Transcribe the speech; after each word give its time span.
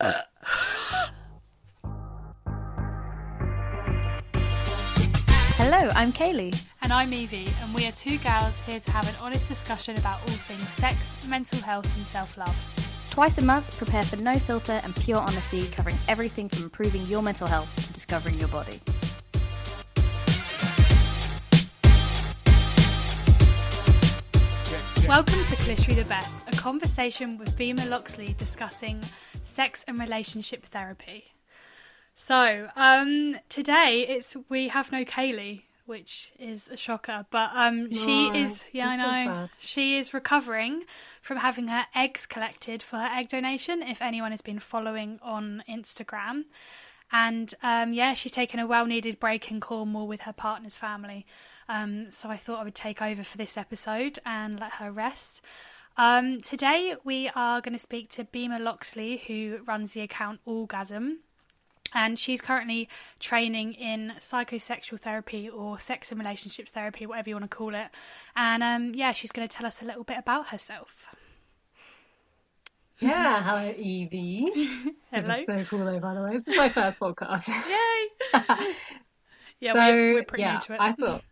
Hello, 0.00 0.12
I'm 5.94 6.12
Kaylee. 6.12 6.64
And 6.82 6.92
I'm 6.92 7.12
Evie, 7.12 7.48
and 7.62 7.74
we 7.74 7.86
are 7.86 7.92
two 7.92 8.18
gals 8.18 8.60
here 8.60 8.78
to 8.78 8.90
have 8.90 9.08
an 9.08 9.14
honest 9.20 9.48
discussion 9.48 9.98
about 9.98 10.20
all 10.20 10.28
things 10.28 10.68
sex, 10.68 11.26
mental 11.28 11.58
health, 11.60 11.86
and 11.96 12.06
self 12.06 12.36
love. 12.36 13.08
Twice 13.10 13.38
a 13.38 13.44
month, 13.44 13.76
prepare 13.78 14.02
for 14.02 14.16
no 14.16 14.34
filter 14.34 14.80
and 14.84 14.94
pure 14.94 15.18
honesty, 15.18 15.66
covering 15.68 15.96
everything 16.08 16.48
from 16.48 16.64
improving 16.64 17.02
your 17.06 17.22
mental 17.22 17.46
health 17.46 17.74
to 17.86 17.92
discovering 17.92 18.38
your 18.38 18.48
body. 18.48 18.80
Welcome 25.08 25.44
to 25.44 25.56
Glittery 25.64 25.94
the 25.94 26.04
Best, 26.08 26.46
a 26.48 26.56
conversation 26.56 27.38
with 27.38 27.56
Bima 27.56 27.88
Loxley 27.88 28.34
discussing 28.38 29.00
sex 29.46 29.84
and 29.86 29.98
relationship 29.98 30.62
therapy. 30.62 31.32
So, 32.14 32.68
um, 32.76 33.38
today 33.48 34.06
it's 34.08 34.36
we 34.48 34.68
have 34.68 34.90
no 34.90 35.04
Kaylee, 35.04 35.62
which 35.84 36.32
is 36.38 36.68
a 36.68 36.76
shocker, 36.76 37.26
but 37.30 37.50
um, 37.54 37.92
she 37.92 38.30
No, 38.30 38.34
is 38.34 38.64
yeah, 38.72 38.88
I 38.88 38.96
know 38.96 39.48
she 39.58 39.98
is 39.98 40.14
recovering 40.14 40.84
from 41.20 41.38
having 41.38 41.68
her 41.68 41.86
eggs 41.94 42.26
collected 42.26 42.82
for 42.82 42.96
her 42.96 43.10
egg 43.12 43.28
donation. 43.28 43.82
If 43.82 44.00
anyone 44.00 44.30
has 44.30 44.40
been 44.40 44.58
following 44.58 45.18
on 45.22 45.62
Instagram, 45.68 46.44
and 47.12 47.54
um, 47.62 47.92
yeah, 47.92 48.14
she's 48.14 48.32
taken 48.32 48.58
a 48.60 48.66
well-needed 48.66 49.20
break 49.20 49.50
in 49.50 49.60
Cornwall 49.60 50.08
with 50.08 50.22
her 50.22 50.32
partner's 50.32 50.78
family. 50.78 51.26
Um, 51.68 52.10
so 52.10 52.30
I 52.30 52.36
thought 52.36 52.60
I 52.60 52.64
would 52.64 52.74
take 52.74 53.02
over 53.02 53.22
for 53.22 53.36
this 53.36 53.56
episode 53.56 54.18
and 54.24 54.58
let 54.58 54.72
her 54.74 54.90
rest. 54.90 55.42
Um, 55.98 56.42
today 56.42 56.94
we 57.04 57.30
are 57.34 57.60
going 57.62 57.72
to 57.72 57.78
speak 57.78 58.10
to 58.10 58.24
Bima 58.24 58.60
Loxley, 58.60 59.22
who 59.26 59.60
runs 59.66 59.94
the 59.94 60.02
account 60.02 60.40
Allgasm 60.46 61.20
and 61.94 62.18
she's 62.18 62.42
currently 62.42 62.88
training 63.18 63.72
in 63.72 64.12
psychosexual 64.18 65.00
therapy 65.00 65.48
or 65.48 65.78
sex 65.78 66.10
and 66.10 66.20
relationships 66.20 66.70
therapy, 66.70 67.06
whatever 67.06 67.30
you 67.30 67.36
want 67.36 67.50
to 67.50 67.56
call 67.56 67.74
it. 67.74 67.88
And 68.34 68.62
um, 68.62 68.94
yeah, 68.94 69.12
she's 69.12 69.32
going 69.32 69.48
to 69.48 69.56
tell 69.56 69.66
us 69.66 69.80
a 69.80 69.86
little 69.86 70.04
bit 70.04 70.18
about 70.18 70.48
herself. 70.48 71.14
Yeah, 72.98 73.42
hello 73.42 73.74
Evie. 73.76 74.50
This 75.12 75.24
Hello. 75.24 75.38
is 75.38 75.46
so 75.46 75.64
cool 75.70 75.84
though, 75.86 75.98
by 75.98 76.14
the 76.14 76.20
way. 76.20 76.36
This 76.38 76.48
is 76.48 76.56
my 76.56 76.68
first 76.68 76.98
podcast. 77.00 77.48
Yay! 77.48 78.34
yeah, 79.60 79.72
so, 79.72 79.78
we're, 79.78 80.14
we're 80.14 80.24
pretty 80.24 80.42
yeah, 80.42 80.54
new 80.54 80.60
to 80.60 80.74
it. 80.74 80.80
I 80.80 80.92
thought, 80.92 81.22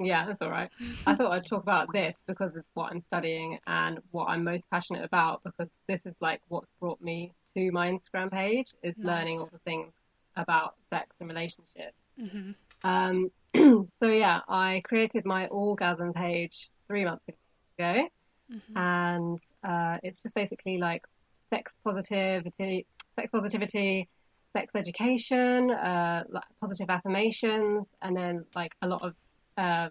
yeah, 0.00 0.26
that's 0.26 0.40
all 0.42 0.50
right. 0.50 0.70
I 1.06 1.14
thought 1.14 1.32
I'd 1.32 1.46
talk 1.46 1.62
about 1.62 1.92
this 1.92 2.22
because 2.26 2.56
it's 2.56 2.68
what 2.74 2.90
I'm 2.92 3.00
studying 3.00 3.58
and 3.66 3.98
what 4.10 4.26
I'm 4.26 4.44
most 4.44 4.68
passionate 4.70 5.04
about 5.04 5.42
because 5.44 5.68
this 5.88 6.04
is 6.06 6.14
like 6.20 6.40
what's 6.48 6.72
brought 6.80 7.00
me 7.00 7.32
to 7.54 7.70
my 7.72 7.90
Instagram 7.90 8.30
page 8.30 8.74
is 8.82 8.94
learning 9.02 9.38
all 9.40 9.48
the 9.52 9.58
things 9.60 9.94
about 10.36 10.74
sex 10.90 11.08
and 11.20 11.28
relationships. 11.28 11.96
hmm 12.18 12.52
Um, 12.84 13.30
so 13.54 14.08
yeah, 14.08 14.40
I 14.48 14.82
created 14.84 15.24
my 15.24 15.48
Allgasm 15.48 16.12
page 16.14 16.70
three 16.88 17.04
months 17.04 17.24
ago, 17.78 18.08
Mm-hmm. 18.52 18.78
and 18.78 19.38
uh, 19.68 19.98
it's 20.04 20.22
just 20.22 20.36
basically 20.36 20.78
like 20.78 21.02
sex 21.50 21.72
positivity, 21.82 22.86
sex 23.18 23.28
positivity, 23.32 24.08
sex 24.56 24.70
education, 24.76 25.72
uh, 25.72 26.22
like 26.28 26.44
positive 26.60 26.88
affirmations, 26.88 27.86
and 28.02 28.16
then 28.16 28.44
like 28.54 28.72
a 28.82 28.86
lot 28.86 29.02
of 29.02 29.14
uh, 29.56 29.88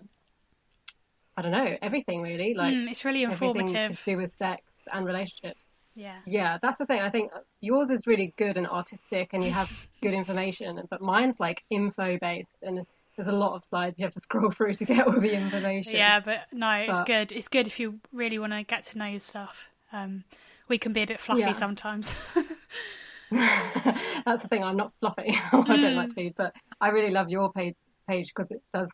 I 1.38 1.42
don't 1.42 1.52
know 1.52 1.78
everything 1.82 2.22
really, 2.22 2.54
like 2.54 2.74
Mm, 2.74 2.90
it's 2.90 3.04
really 3.06 3.24
informative. 3.24 3.98
to 4.00 4.06
do 4.06 4.18
with 4.18 4.34
sex 4.38 4.62
and 4.94 5.06
relationships. 5.06 5.66
Yeah. 5.96 6.18
Yeah, 6.26 6.58
that's 6.62 6.78
the 6.78 6.86
thing. 6.86 7.02
I 7.02 7.10
think 7.10 7.32
yours 7.62 7.90
is 7.90 8.06
really 8.06 8.34
good 8.38 8.58
and 8.58 8.68
artistic, 8.68 9.30
and 9.34 9.44
you 9.44 9.52
have 9.52 9.72
good 10.02 10.14
information. 10.14 10.82
But 10.90 11.02
mine's 11.02 11.40
like 11.40 11.64
info 11.70 12.18
based, 12.20 12.56
and 12.62 12.86
there's 13.16 13.28
a 13.30 13.32
lot 13.32 13.56
of 13.56 13.64
slides 13.64 13.98
you 14.00 14.06
have 14.06 14.14
to 14.14 14.20
scroll 14.20 14.52
through 14.52 14.76
to 14.76 14.86
get 14.86 15.08
all 15.08 15.14
the 15.20 15.34
information. 15.34 15.94
Yeah, 15.96 16.20
but 16.20 16.42
no, 16.52 16.70
it's 16.72 17.00
But- 17.00 17.06
good. 17.08 17.32
It's 17.32 17.48
good 17.48 17.66
if 17.68 17.80
you 17.80 18.00
really 18.12 18.38
want 18.40 18.54
to 18.54 18.64
get 18.64 18.84
to 18.86 18.98
know 18.98 19.06
your 19.06 19.20
stuff. 19.22 19.70
Um, 19.94 20.26
we 20.68 20.78
can 20.78 20.92
be 20.94 21.02
a 21.04 21.08
bit 21.08 21.20
fluffy 21.22 21.42
Yeah. 21.42 21.52
sometimes. 21.54 22.12
that's 23.32 24.42
the 24.42 24.48
thing. 24.50 24.64
I'm 24.64 24.78
not 24.78 24.92
fluffy. 25.00 25.36
I 25.52 25.78
don't 25.78 25.96
like 25.96 26.14
food, 26.14 26.34
but 26.38 26.54
I 26.82 26.90
really 26.90 27.12
love 27.12 27.30
your 27.30 27.52
page 27.52 27.76
page 28.08 28.28
because 28.36 28.52
it 28.52 28.62
does 28.74 28.92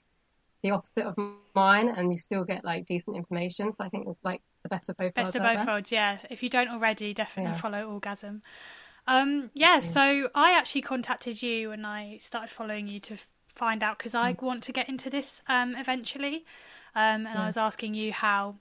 the 0.64 0.72
opposite 0.72 1.06
of 1.06 1.16
mine, 1.56 1.90
and 1.90 2.12
you 2.12 2.18
still 2.18 2.46
get 2.46 2.64
like 2.64 2.86
decent 2.86 3.16
information. 3.18 3.74
So 3.74 3.84
I 3.84 3.90
think 3.90 4.08
it's 4.08 4.20
like 4.24 4.42
the 4.64 4.70
best 4.70 4.90
of 4.90 4.98
both 4.98 5.14
Best 5.14 5.34
worlds. 5.34 5.36
of 5.36 5.42
both 5.44 5.58
there. 5.66 5.74
worlds, 5.74 5.92
yeah. 5.92 6.18
If 6.30 6.44
you 6.44 6.50
don't 6.50 6.70
already, 6.70 7.14
definitely 7.14 7.52
Yeah. 7.54 7.58
follow 7.58 7.90
Allgasm. 7.92 8.42
Um, 9.08 9.50
yeah, 9.54 9.80
so 9.80 10.30
I 10.36 10.52
actually 10.54 10.82
contacted 10.84 11.42
you 11.42 11.72
and 11.72 11.86
I 11.88 12.18
started 12.18 12.52
following 12.52 12.88
you 12.88 13.00
to 13.02 13.18
find 13.48 13.82
out 13.84 13.98
because 13.98 14.14
Mm. 14.14 14.20
I 14.20 14.38
want 14.40 14.64
to 14.64 14.72
get 14.72 14.88
into 14.88 15.10
this 15.10 15.42
um, 15.48 15.76
eventually. 15.76 16.46
Um, 16.96 17.26
and 17.26 17.40
I 17.40 17.46
was 17.46 17.58
asking 17.58 17.94
you 17.96 18.14
how 18.14 18.58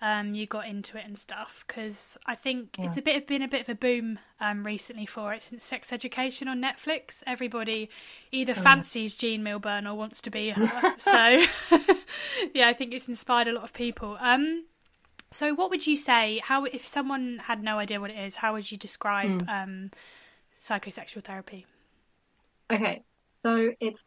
um, 0.00 0.34
you 0.34 0.46
got 0.46 0.66
into 0.66 0.96
it 0.96 1.04
and 1.04 1.18
stuff 1.18 1.64
because 1.66 2.16
I 2.24 2.34
think 2.36 2.76
it's 2.78 2.96
a 2.96 3.02
bit 3.02 3.16
of 3.16 3.26
been 3.26 3.42
a 3.42 3.48
bit 3.48 3.62
of 3.62 3.68
a 3.68 3.74
boom 3.74 4.18
um, 4.40 4.64
recently 4.64 5.06
for 5.06 5.32
it 5.34 5.42
since 5.42 5.64
Sex 5.64 5.92
Education 5.92 6.46
on 6.46 6.62
Netflix. 6.62 7.22
Everybody 7.26 7.90
either 8.30 8.54
Oh, 8.56 8.60
fancies 8.60 9.16
Jean 9.16 9.42
Milburn 9.42 9.86
or 9.86 9.96
wants 9.96 10.22
to 10.22 10.30
be 10.30 10.50
her. 10.50 10.94
so 10.98 11.12
yeah, 12.54 12.68
I 12.68 12.72
think 12.72 12.94
it's 12.94 13.08
inspired 13.08 13.48
a 13.48 13.52
lot 13.52 13.64
of 13.64 13.72
people. 13.72 14.16
Um, 14.20 14.66
so, 15.30 15.52
what 15.54 15.68
would 15.70 15.86
you 15.86 15.96
say? 15.96 16.40
How, 16.42 16.64
if 16.64 16.86
someone 16.86 17.42
had 17.44 17.62
no 17.62 17.78
idea 17.78 18.00
what 18.00 18.10
it 18.10 18.18
is, 18.18 18.36
how 18.36 18.54
would 18.54 18.70
you 18.70 18.78
describe 18.78 19.46
um, 19.48 19.90
psychosexual 20.60 21.22
therapy? 21.22 21.66
Okay, 22.70 23.02
so 23.44 23.72
it's. 23.80 24.04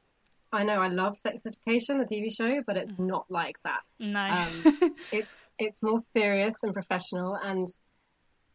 I 0.54 0.64
know 0.64 0.82
I 0.82 0.88
love 0.88 1.18
Sex 1.18 1.42
Education, 1.46 1.98
the 1.98 2.06
TV 2.06 2.34
show, 2.34 2.62
but 2.66 2.78
it's 2.78 2.98
not 3.00 3.26
like 3.30 3.56
that. 3.64 3.82
No. 4.00 4.20
Um, 4.20 4.96
it's 5.12 5.36
it's 5.58 5.82
more 5.82 6.00
serious 6.16 6.58
and 6.64 6.74
professional, 6.74 7.36
and 7.36 7.68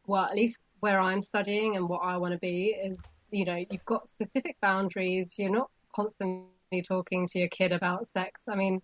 well, 0.07 0.25
at 0.25 0.35
least 0.35 0.63
where 0.81 1.01
I'm 1.01 1.23
studying 1.23 1.77
and 1.77 1.89
what 1.89 2.01
I 2.01 2.17
want 2.19 2.33
to 2.33 2.39
be 2.39 2.77
is, 2.83 2.99
you 3.31 3.45
know, 3.45 3.57
you've 3.57 3.85
got 3.85 4.09
specific 4.09 4.57
boundaries. 4.61 5.35
You're 5.39 5.51
not 5.51 5.71
constantly 5.95 6.83
talking 6.87 7.27
to 7.29 7.39
your 7.39 7.49
kid 7.49 7.73
about 7.73 8.09
sex. 8.13 8.41
I 8.49 8.57
mean, 8.57 8.83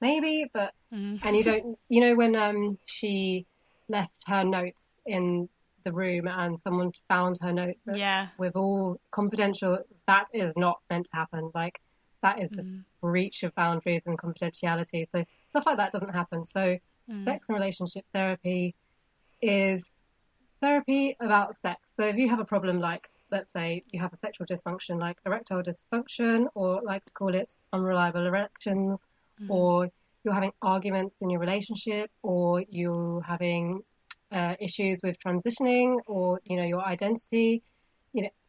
maybe, 0.00 0.50
but 0.52 0.72
Mm. 0.92 1.18
and 1.22 1.34
you 1.36 1.42
don't, 1.42 1.78
you 1.88 2.02
know, 2.02 2.14
when 2.14 2.36
um 2.36 2.78
she 2.84 3.46
left 3.88 4.12
her 4.26 4.44
notes 4.44 4.82
in 5.06 5.48
the 5.84 5.92
room 5.92 6.28
and 6.28 6.58
someone 6.58 6.92
found 7.08 7.38
her 7.40 7.52
notes 7.52 7.80
yeah. 7.94 8.28
with 8.38 8.54
all 8.56 9.00
confidential, 9.10 9.78
that 10.06 10.26
is 10.32 10.52
not 10.56 10.80
meant 10.90 11.06
to 11.06 11.16
happen. 11.16 11.50
Like 11.54 11.80
that 12.22 12.40
is 12.40 12.50
just 12.50 12.68
mm. 12.68 12.82
breach 13.00 13.42
of 13.42 13.54
boundaries 13.54 14.02
and 14.06 14.18
confidentiality. 14.18 15.06
So 15.12 15.24
stuff 15.50 15.66
like 15.66 15.76
that 15.76 15.92
doesn't 15.92 16.14
happen. 16.14 16.44
So 16.44 16.78
mm. 17.10 17.24
sex 17.24 17.48
and 17.48 17.56
relationship 17.56 18.04
therapy 18.14 18.74
is 19.40 19.90
therapy 20.60 21.16
about 21.20 21.56
sex. 21.60 21.80
So 21.98 22.06
if 22.06 22.16
you 22.16 22.28
have 22.28 22.38
a 22.38 22.44
problem 22.44 22.80
like 22.80 23.08
let's 23.30 23.52
say 23.52 23.82
you 23.90 23.98
have 23.98 24.12
a 24.12 24.16
sexual 24.16 24.46
dysfunction 24.46 25.00
like 25.00 25.16
erectile 25.24 25.62
dysfunction 25.62 26.46
or 26.54 26.80
like 26.84 27.04
to 27.06 27.12
call 27.12 27.34
it 27.34 27.56
unreliable 27.72 28.26
erections 28.26 29.00
mm. 29.42 29.50
or 29.50 29.90
you're 30.22 30.34
having 30.34 30.52
arguments 30.60 31.16
in 31.20 31.30
your 31.30 31.40
relationship 31.40 32.10
or 32.22 32.62
you're 32.68 33.22
having 33.22 33.80
uh, 34.30 34.54
issues 34.60 35.00
with 35.02 35.18
transitioning 35.18 35.96
or 36.06 36.40
you 36.44 36.56
know 36.56 36.64
your 36.64 36.84
identity 36.84 37.62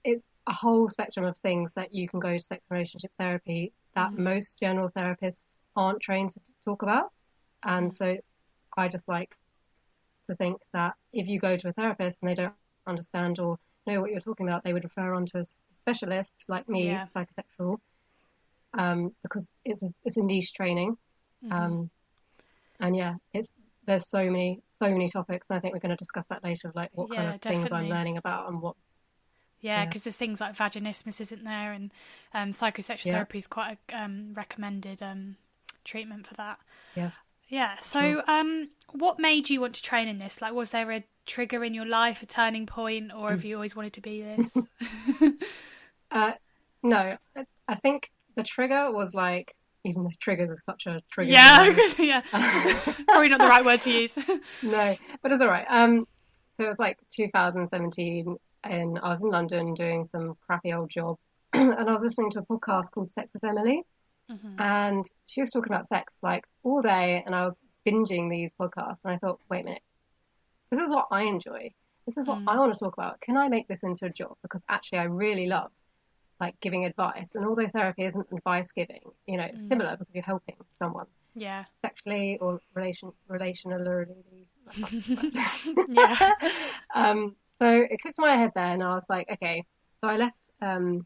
it's 0.04 0.24
a 0.48 0.54
whole 0.54 0.90
spectrum 0.90 1.26
of 1.26 1.38
things 1.40 1.74
that 1.76 1.94
you 1.94 2.08
can 2.08 2.20
go 2.20 2.34
to 2.34 2.40
sex 2.40 2.62
relationship 2.70 3.12
therapy 3.20 3.72
that 3.96 4.14
most 4.18 4.60
general 4.60 4.90
therapists 4.90 5.44
aren't 5.76 6.02
trained 6.02 6.32
to 6.32 6.40
t- 6.40 6.54
talk 6.66 6.82
about 6.82 7.12
and 7.66 7.94
so 7.94 8.18
i 8.78 8.88
just 8.88 9.08
like 9.08 9.36
to 10.30 10.36
think 10.36 10.58
that 10.74 10.94
if 11.14 11.28
you 11.28 11.40
go 11.40 11.58
to 11.58 11.70
a 11.70 11.74
therapist 11.74 12.18
and 12.22 12.30
they 12.30 12.36
don't 12.36 12.54
understand 12.88 13.40
or 13.40 13.58
know 13.88 14.02
what 14.02 14.12
you're 14.12 14.20
talking 14.22 14.48
about 14.48 14.64
they 14.64 14.74
would 14.74 14.84
refer 14.84 15.14
on 15.14 15.26
to 15.26 15.40
a 15.40 15.44
specialist 15.86 16.46
like 16.48 16.68
me 16.70 16.86
Yeah. 16.88 17.08
psychosexual 17.16 17.78
um, 18.78 19.12
because 19.22 19.50
it's 19.66 19.82
a, 19.84 19.88
it's 20.04 20.18
a 20.18 20.24
niche 20.24 20.54
training 20.54 20.98
Mm-hmm. 21.46 21.56
um, 21.56 21.90
and 22.80 22.96
yeah 22.96 23.16
it's 23.34 23.52
there's 23.86 24.08
so 24.08 24.30
many 24.30 24.62
so 24.82 24.90
many 24.90 25.10
topics 25.10 25.46
and 25.50 25.58
i 25.58 25.60
think 25.60 25.74
we're 25.74 25.80
going 25.82 25.90
to 25.90 25.98
discuss 25.98 26.24
that 26.30 26.42
later 26.44 26.72
like 26.74 26.90
what 26.94 27.10
kind 27.10 27.28
Yeah, 27.28 27.36
of 27.36 27.42
things 27.42 27.68
i'm 27.72 27.90
learning 27.90 28.18
about 28.18 28.48
and 28.50 28.62
what 28.62 28.76
Yeah, 29.64 29.80
Yeah. 29.80 29.86
because 29.86 30.04
there's 30.04 30.18
things 30.18 30.40
like 30.42 30.56
vaginismus 30.56 31.20
isn't 31.22 31.44
there, 31.44 31.72
and 31.72 31.92
um, 32.34 32.52
psychosexual 32.52 33.06
Yeah. 33.06 33.14
therapy 33.14 33.38
is 33.40 33.48
quite 33.48 33.78
a 33.92 33.98
um, 34.04 34.34
recommended 34.36 35.02
um, 35.02 35.38
treatment 35.86 36.28
for 36.28 36.36
that. 36.36 36.60
yes 36.96 37.16
Yeah. 37.48 37.76
So, 37.82 38.22
um, 38.28 38.70
what 38.92 39.18
made 39.20 39.50
you 39.50 39.62
want 39.62 39.76
to 39.76 39.82
train 39.82 40.08
in 40.08 40.18
this? 40.18 40.42
Like, 40.42 40.54
was 40.54 40.72
there 40.72 40.92
a 40.92 41.04
trigger 41.26 41.64
in 41.64 41.74
your 41.74 41.86
life, 41.86 42.22
a 42.22 42.26
turning 42.26 42.66
point, 42.66 43.12
or 43.14 43.30
Mm. 43.30 43.32
have 43.32 43.46
you 43.46 43.56
always 43.56 43.76
wanted 43.76 43.94
to 43.94 44.02
be 44.02 44.22
this? 44.22 44.58
uh, 46.12 46.34
no 46.84 47.18
I, 47.68 47.76
think 47.76 48.12
the 48.36 48.44
trigger 48.44 48.92
was 48.92 49.14
like 49.14 49.56
even 49.86 50.04
though 50.04 50.12
triggers 50.20 50.50
are 50.50 50.58
such 50.58 50.86
a 50.88 51.02
trigger 51.10 51.32
yeah, 51.32 51.64
yeah. 51.98 52.22
Probably 53.08 53.30
not 53.30 53.40
the 53.40 53.48
right 53.48 53.64
word 53.66 53.80
to 53.82 53.92
use. 53.92 54.18
no, 54.62 54.96
but 55.22 55.32
it's 55.32 55.42
all 55.42 55.48
right. 55.48 55.66
Um, 55.70 56.06
so 56.58 56.66
it 56.66 56.68
was 56.70 56.80
like 56.80 56.98
2017, 57.12 58.36
and 58.64 59.00
I 59.02 59.10
was 59.10 59.22
in 59.22 59.30
London 59.30 59.74
doing 59.74 60.08
some 60.12 60.36
crappy 60.46 60.74
old 60.74 60.90
job, 60.90 61.18
and 61.54 61.74
I 61.90 61.94
was 61.94 62.02
listening 62.02 62.32
to 62.32 62.40
a 62.40 62.46
podcast 62.46 62.92
called 62.92 63.12
Sex 63.12 63.34
with 63.34 63.44
Emily, 63.44 63.84
Mm-hmm. 64.32 64.62
and 64.62 65.06
she 65.26 65.42
was 65.42 65.52
talking 65.52 65.72
about 65.74 65.86
sex 65.86 66.16
like 66.24 66.46
all 66.64 66.82
day, 66.82 67.22
and 67.26 67.36
I 67.36 67.44
was 67.44 67.56
binging 67.86 68.30
these 68.30 68.50
podcasts, 68.60 68.98
and 69.04 69.14
I 69.14 69.18
thought, 69.18 69.40
wait 69.50 69.62
a 69.62 69.66
minute, 69.66 69.82
this 70.72 70.80
is 70.80 70.90
what 70.92 71.08
I 71.12 71.24
enjoy. 71.24 71.72
This 72.06 72.18
is 72.18 72.26
what 72.28 72.40
Mm. 72.40 72.44
I 72.48 72.58
want 72.58 72.74
to 72.74 72.80
talk 72.80 72.94
about. 72.98 73.20
Can 73.22 73.36
I 73.38 73.48
make 73.50 73.68
this 73.68 73.84
into 73.84 74.06
a 74.06 74.10
job? 74.10 74.36
Because 74.42 74.62
actually, 74.70 75.00
I 75.00 75.04
really 75.04 75.48
love 75.48 75.72
like 76.40 76.58
giving 76.62 76.86
advice, 76.86 77.32
and 77.36 77.46
although 77.46 77.68
therapy 77.68 78.06
isn't 78.06 78.28
advice 78.32 78.72
giving, 78.72 79.02
you 79.28 79.38
know, 79.38 79.44
it's 79.44 79.64
Mm. 79.66 79.70
similar 79.70 79.98
because 79.98 80.14
you're 80.16 80.24
helping 80.24 80.56
someone 80.80 81.08
Yeah. 81.36 81.66
sexually 81.86 82.38
or 82.40 82.60
relation 82.74 83.12
relationally. 83.30 84.08
Yeah. 85.90 86.32
um, 86.96 87.36
so 87.62 87.68
it 87.90 88.00
clicked 88.02 88.18
in 88.20 88.26
my 88.26 88.36
head 88.36 88.52
there, 88.56 88.68
and 88.72 88.84
I 88.84 88.96
was 88.96 89.06
like, 89.10 89.30
okay. 89.32 89.64
So 90.02 90.08
I 90.10 90.18
left 90.18 90.38
um, 90.62 91.06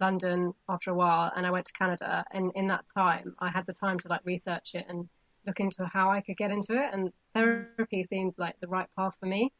London 0.00 0.52
after 0.68 0.90
a 0.90 0.94
while, 0.94 1.32
and 1.36 1.46
I 1.46 1.50
went 1.50 1.66
to 1.66 1.72
Canada. 1.72 2.24
And 2.32 2.50
in 2.54 2.66
that 2.68 2.84
time, 2.94 3.34
I 3.38 3.50
had 3.50 3.66
the 3.66 3.72
time 3.72 3.98
to 4.00 4.08
like 4.08 4.20
research 4.24 4.70
it 4.74 4.86
and 4.88 5.08
look 5.46 5.60
into 5.60 5.86
how 5.86 6.10
I 6.10 6.20
could 6.20 6.36
get 6.36 6.50
into 6.50 6.74
it. 6.74 6.90
And 6.92 7.10
therapy 7.34 8.04
seemed 8.04 8.34
like 8.36 8.56
the 8.60 8.68
right 8.68 8.88
path 8.96 9.14
for 9.20 9.26
me. 9.26 9.52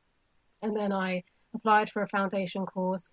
And 0.62 0.76
then 0.76 0.92
I 0.92 1.22
applied 1.54 1.90
for 1.90 2.02
a 2.02 2.08
foundation 2.08 2.66
course, 2.66 3.10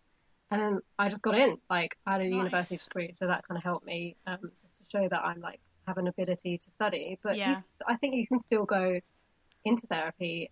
and 0.51 0.61
then 0.61 0.79
I 0.99 1.09
just 1.09 1.21
got 1.23 1.35
in. 1.37 1.57
Like 1.69 1.97
I 2.05 2.13
had 2.13 2.21
a 2.21 2.25
Nice. 2.25 2.37
university 2.37 2.77
degree, 2.77 3.13
so 3.13 3.27
that 3.27 3.47
kind 3.47 3.57
of 3.57 3.63
helped 3.63 3.85
me 3.85 4.15
um, 4.27 4.39
just 4.61 4.77
to 4.77 4.83
show 4.91 5.07
that 5.09 5.21
I'm 5.23 5.39
like 5.39 5.59
have 5.87 5.97
an 5.97 6.07
ability 6.07 6.57
to 6.57 6.71
study. 6.71 7.17
But 7.23 7.37
you- 7.51 7.63
I 7.87 7.95
think 7.95 8.15
you 8.15 8.27
can 8.27 8.37
still 8.39 8.65
go 8.65 8.99
into 9.63 9.87
therapy 9.87 10.51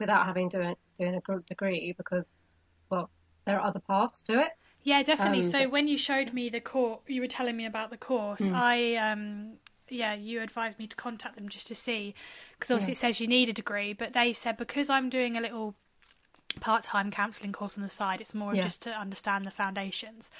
without 0.00 0.26
having 0.26 0.48
doing 0.48 0.74
doing 0.98 1.14
a 1.14 1.20
gr- 1.20 1.38
degree 1.46 1.94
because, 1.96 2.34
well, 2.90 3.10
there 3.44 3.58
are 3.58 3.66
other 3.66 3.80
paths 3.80 4.22
to 4.24 4.40
it. 4.40 4.50
Yeah, 4.82 5.02
definitely. 5.02 5.40
Um, 5.40 5.44
so 5.50 5.68
when 5.68 5.86
you 5.88 5.98
showed 5.98 6.32
me 6.32 6.48
the 6.48 6.60
course, 6.60 7.00
you 7.06 7.20
were 7.20 7.26
telling 7.28 7.56
me 7.56 7.66
about 7.66 7.90
the 7.90 7.96
course. 7.96 8.48
Hmm. 8.48 8.54
I 8.54 8.96
um 8.96 9.52
yeah, 9.88 10.14
you 10.14 10.40
advised 10.40 10.78
me 10.78 10.86
to 10.86 10.96
contact 10.96 11.34
them 11.36 11.48
just 11.48 11.66
to 11.68 11.74
see 11.74 12.14
because 12.54 12.70
obviously 12.70 12.92
Yeah. 12.92 12.94
it 12.94 12.98
says 12.98 13.20
you 13.20 13.26
need 13.26 13.48
a 13.48 13.52
degree, 13.52 13.92
but 13.92 14.12
they 14.12 14.32
said 14.32 14.56
because 14.56 14.88
I'm 14.88 15.08
doing 15.10 15.36
a 15.36 15.40
little 15.40 15.74
part-time 16.60 17.10
counselling 17.10 17.52
course 17.52 17.76
on 17.76 17.82
the 17.82 17.90
side, 17.90 18.20
it's 18.20 18.34
more 18.34 18.54
Yeah. 18.54 18.62
just 18.64 18.82
to 18.82 18.90
understand 18.90 19.44
the 19.44 19.50
foundations. 19.50 20.30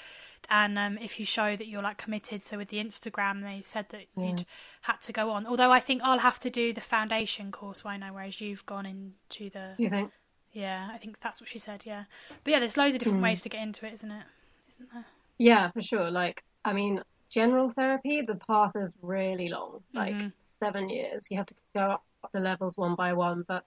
And 0.49 0.77
um, 0.77 0.97
if 0.97 1.19
you 1.19 1.25
show 1.25 1.55
that 1.55 1.67
you're 1.67 1.81
like 1.81 1.97
committed, 1.97 2.41
so 2.41 2.57
with 2.57 2.69
the 2.69 2.77
Instagram, 2.83 3.41
they 3.43 3.61
said 3.61 3.87
that 3.89 4.05
Yeah. 4.17 4.25
you'd 4.27 4.45
had 4.81 4.97
to 5.03 5.13
go 5.13 5.31
on. 5.31 5.45
Although 5.45 5.71
I 5.71 5.79
think 5.79 6.01
I'll 6.03 6.19
have 6.19 6.39
to 6.39 6.49
do 6.49 6.73
the 6.73 6.81
foundation 6.81 7.51
course, 7.51 7.83
I 7.85 7.97
know, 7.97 8.13
whereas 8.13 8.41
you've 8.41 8.65
gone 8.65 8.85
into 8.85 9.49
the 9.49 9.75
you 9.77 9.89
think? 9.89 10.11
yeah, 10.51 10.89
I 10.93 10.97
think 10.97 11.19
that's 11.19 11.39
what 11.39 11.49
she 11.49 11.59
said. 11.59 11.83
Yeah, 11.85 12.05
but 12.43 12.51
yeah, 12.51 12.59
there's 12.59 12.77
loads 12.77 12.95
of 12.95 12.99
different 12.99 13.19
Hmm. 13.19 13.23
ways 13.25 13.41
to 13.43 13.49
get 13.49 13.61
into 13.61 13.85
it, 13.85 13.93
isn't 13.93 14.11
it? 14.11 14.23
Isn't 14.69 14.89
there? 14.93 15.05
Yeah, 15.37 15.71
for 15.71 15.81
sure. 15.81 16.11
Like, 16.11 16.43
I 16.65 16.73
mean, 16.73 17.01
general 17.29 17.69
therapy, 17.71 18.21
the 18.21 18.35
path 18.35 18.75
is 18.75 18.93
really 19.01 19.47
long, 19.49 19.83
like 19.93 20.15
Mhm. 20.15 20.33
seven 20.59 20.89
years. 20.89 21.27
You 21.31 21.37
have 21.37 21.45
to 21.47 21.55
go 21.73 21.81
up 21.91 22.03
the 22.33 22.39
levels 22.39 22.77
one 22.77 22.95
by 22.95 23.13
one. 23.13 23.43
But 23.47 23.65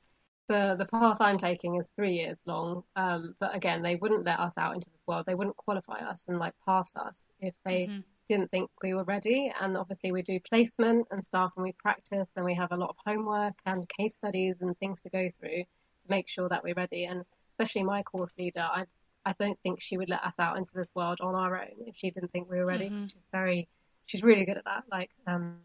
the 0.48 0.74
the 0.78 0.86
path 0.86 1.18
I'm 1.20 1.38
taking 1.38 1.76
is 1.76 1.88
three 1.96 2.14
years 2.14 2.38
long. 2.46 2.84
Um, 2.96 3.34
but 3.40 3.54
again, 3.54 3.82
they 3.82 3.96
wouldn't 3.96 4.24
let 4.24 4.40
us 4.40 4.58
out 4.58 4.74
into 4.74 4.90
this 4.90 5.00
world. 5.06 5.26
They 5.26 5.34
wouldn't 5.34 5.56
qualify 5.56 5.98
us 6.00 6.24
and 6.28 6.38
like 6.38 6.54
pass 6.66 6.94
us 6.96 7.22
if 7.40 7.54
they 7.64 7.86
Mhm. 7.86 8.04
didn't 8.28 8.50
think 8.50 8.70
we 8.82 8.94
were 8.94 9.04
ready. 9.04 9.52
And 9.60 9.76
obviously, 9.76 10.12
we 10.12 10.22
do 10.22 10.40
placement 10.40 11.06
and 11.10 11.22
stuff, 11.24 11.52
and 11.56 11.62
we 11.64 11.72
practice, 11.72 12.28
and 12.36 12.44
we 12.44 12.54
have 12.54 12.72
a 12.72 12.76
lot 12.76 12.90
of 12.90 12.96
homework 13.06 13.54
and 13.66 13.88
case 13.88 14.16
studies 14.16 14.56
and 14.60 14.76
things 14.78 15.02
to 15.02 15.10
go 15.10 15.30
through 15.38 15.64
to 15.64 16.08
make 16.08 16.28
sure 16.28 16.48
that 16.48 16.62
we're 16.64 16.74
ready. 16.74 17.04
And 17.04 17.24
especially 17.52 17.82
my 17.84 18.02
course 18.02 18.34
leader, 18.38 18.66
I 18.78 18.84
I 19.26 19.32
don't 19.38 19.58
think 19.62 19.80
she 19.80 19.96
would 19.96 20.10
let 20.10 20.22
us 20.22 20.38
out 20.38 20.58
into 20.58 20.74
this 20.74 20.94
world 20.94 21.18
on 21.22 21.34
our 21.34 21.58
own 21.62 21.76
if 21.86 21.96
she 21.96 22.10
didn't 22.10 22.30
think 22.32 22.50
we 22.50 22.58
were 22.58 22.66
ready. 22.66 22.90
Mhm. 22.90 23.10
She's 23.10 23.22
very, 23.32 23.68
she's 24.04 24.22
really 24.22 24.44
good 24.44 24.58
at 24.58 24.64
that, 24.66 24.84
like 24.90 25.10
um, 25.26 25.62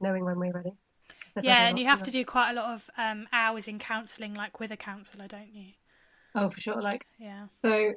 knowing 0.00 0.24
when 0.24 0.38
we're 0.38 0.52
ready. 0.52 0.72
Yeah, 1.42 1.68
and 1.68 1.78
you 1.78 1.86
have 1.86 2.02
to 2.02 2.10
do 2.10 2.24
quite 2.24 2.50
a 2.50 2.54
lot 2.54 2.72
of 2.72 2.90
um, 2.96 3.28
hours 3.32 3.68
in 3.68 3.78
counselling, 3.78 4.34
like 4.34 4.58
with 4.60 4.70
a 4.70 4.76
counsellor, 4.76 5.28
don't 5.28 5.52
you? 5.52 5.66
Oh, 6.34 6.50
for 6.50 6.60
sure. 6.60 6.80
Like 6.80 7.06
Yeah, 7.18 7.46
so, 7.62 7.92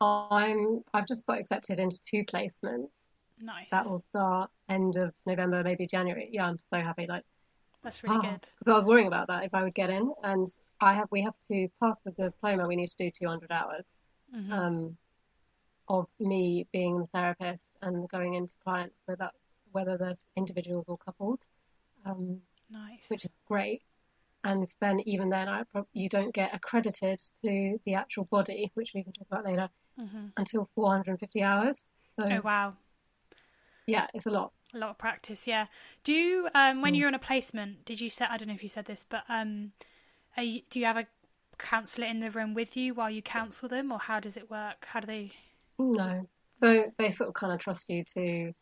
I'm 0.00 0.82
I've 0.92 1.06
just 1.06 1.24
got 1.26 1.38
accepted 1.38 1.78
into 1.78 1.98
two 2.04 2.24
placements 2.24 2.90
nice. 3.40 3.70
that 3.70 3.88
will 3.88 3.98
start 3.98 4.50
end 4.68 4.96
of 4.96 5.12
November, 5.24 5.62
maybe 5.62 5.86
January. 5.86 6.28
Yeah, 6.32 6.46
I'm 6.46 6.58
so 6.58 6.80
happy. 6.80 7.06
Like. 7.08 7.24
That's 7.82 8.02
really 8.02 8.16
good. 8.20 8.48
Because 8.58 8.72
I 8.72 8.76
was 8.78 8.84
worrying 8.84 9.06
about 9.06 9.28
that 9.28 9.44
if 9.44 9.54
I 9.54 9.62
would 9.62 9.74
get 9.74 9.90
in, 9.90 10.12
and 10.22 10.46
I 10.80 10.94
have 10.94 11.08
we 11.10 11.22
have 11.22 11.34
to 11.48 11.68
pass 11.82 12.00
the 12.02 12.10
diploma. 12.10 12.66
We 12.66 12.76
need 12.76 12.88
to 12.90 12.96
do 12.96 13.10
200 13.10 13.50
hours 13.50 13.92
Mhm. 14.34 14.52
um, 14.52 14.96
of 15.88 16.06
me 16.18 16.66
being 16.72 16.98
the 16.98 17.06
therapist 17.06 17.64
and 17.82 18.08
going 18.08 18.34
into 18.34 18.54
clients, 18.64 19.00
so 19.06 19.14
that 19.18 19.32
whether 19.72 19.96
there's 19.96 20.24
individuals 20.36 20.84
or 20.88 20.98
couples, 20.98 21.48
um, 22.06 22.40
nice. 22.70 23.08
which 23.08 23.24
is 23.24 23.30
great. 23.46 23.82
And 24.44 24.66
then 24.80 25.00
even 25.00 25.28
then, 25.28 25.48
I 25.48 25.62
you 25.92 26.08
don't 26.08 26.32
get 26.32 26.54
accredited 26.54 27.20
to 27.44 27.78
the 27.84 27.94
actual 27.94 28.24
body, 28.26 28.70
which 28.74 28.92
we 28.94 29.02
can 29.02 29.12
talk 29.12 29.26
about 29.30 29.44
later, 29.44 29.68
hmm 29.98 30.26
until 30.36 30.68
450 30.74 31.42
hours. 31.42 31.84
So 32.18 32.24
Oh 32.28 32.40
wow, 32.42 32.74
yeah, 33.86 34.06
it's 34.14 34.26
a 34.26 34.30
lot. 34.30 34.52
a 34.74 34.78
lot 34.78 34.90
of 34.90 34.98
practice. 34.98 35.46
Yeah. 35.46 35.66
Do 36.04 36.12
you 36.12 36.48
um, 36.54 36.78
Mm. 36.78 36.82
when 36.82 36.94
you're 36.94 37.08
on 37.08 37.14
a 37.14 37.18
placement? 37.18 37.84
Did 37.84 38.00
you 38.00 38.10
say 38.10 38.26
I 38.28 38.36
don't 38.36 38.48
know 38.48 38.54
if 38.54 38.62
you 38.62 38.68
said 38.68 38.86
this, 38.86 39.04
but 39.08 39.24
um, 39.28 39.72
are 40.36 40.42
you, 40.42 40.62
do 40.70 40.78
you 40.78 40.86
have 40.86 40.96
a 40.96 41.06
counsellor 41.58 42.06
in 42.06 42.20
the 42.20 42.30
room 42.30 42.54
with 42.54 42.76
you 42.76 42.94
while 42.94 43.10
you 43.10 43.22
counsel 43.22 43.68
them, 43.68 43.90
or 43.92 43.98
how 43.98 44.20
does 44.20 44.36
it 44.36 44.50
work? 44.50 44.86
How 44.90 45.00
do 45.00 45.06
they? 45.06 45.32
No. 45.78 46.28
So 46.62 46.92
they 46.98 47.10
sort 47.10 47.28
of 47.28 47.34
kind 47.34 47.52
of 47.52 47.58
trust 47.60 47.84
you 47.88 48.02
to, 48.14 48.52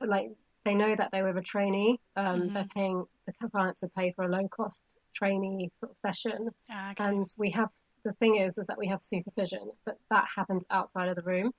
like, 0.00 0.30
they 0.64 0.74
know 0.74 0.94
that 0.94 1.10
they 1.12 1.22
were 1.22 1.36
a 1.36 1.42
trainee. 1.42 2.00
Um, 2.16 2.42
Mhm. 2.42 2.54
They're 2.54 2.68
paying, 2.74 3.04
the 3.26 3.32
clients 3.48 3.82
would 3.82 3.94
pay 3.94 4.12
for 4.12 4.24
a 4.24 4.28
low 4.28 4.48
cost 4.48 4.82
trainee 5.14 5.70
sort 5.80 5.92
of 5.92 5.98
session. 5.98 6.48
Ah, 6.70 6.92
okay. 6.92 7.04
And 7.04 7.26
we 7.36 7.50
have, 7.50 7.70
the 8.04 8.12
thing 8.14 8.36
is, 8.36 8.58
is 8.58 8.66
that 8.66 8.78
we 8.78 8.86
have 8.88 9.02
supervision, 9.02 9.70
but 9.84 9.98
that 10.10 10.26
happens 10.34 10.64
outside 10.70 11.08
of 11.08 11.16
the 11.16 11.22
room. 11.22 11.52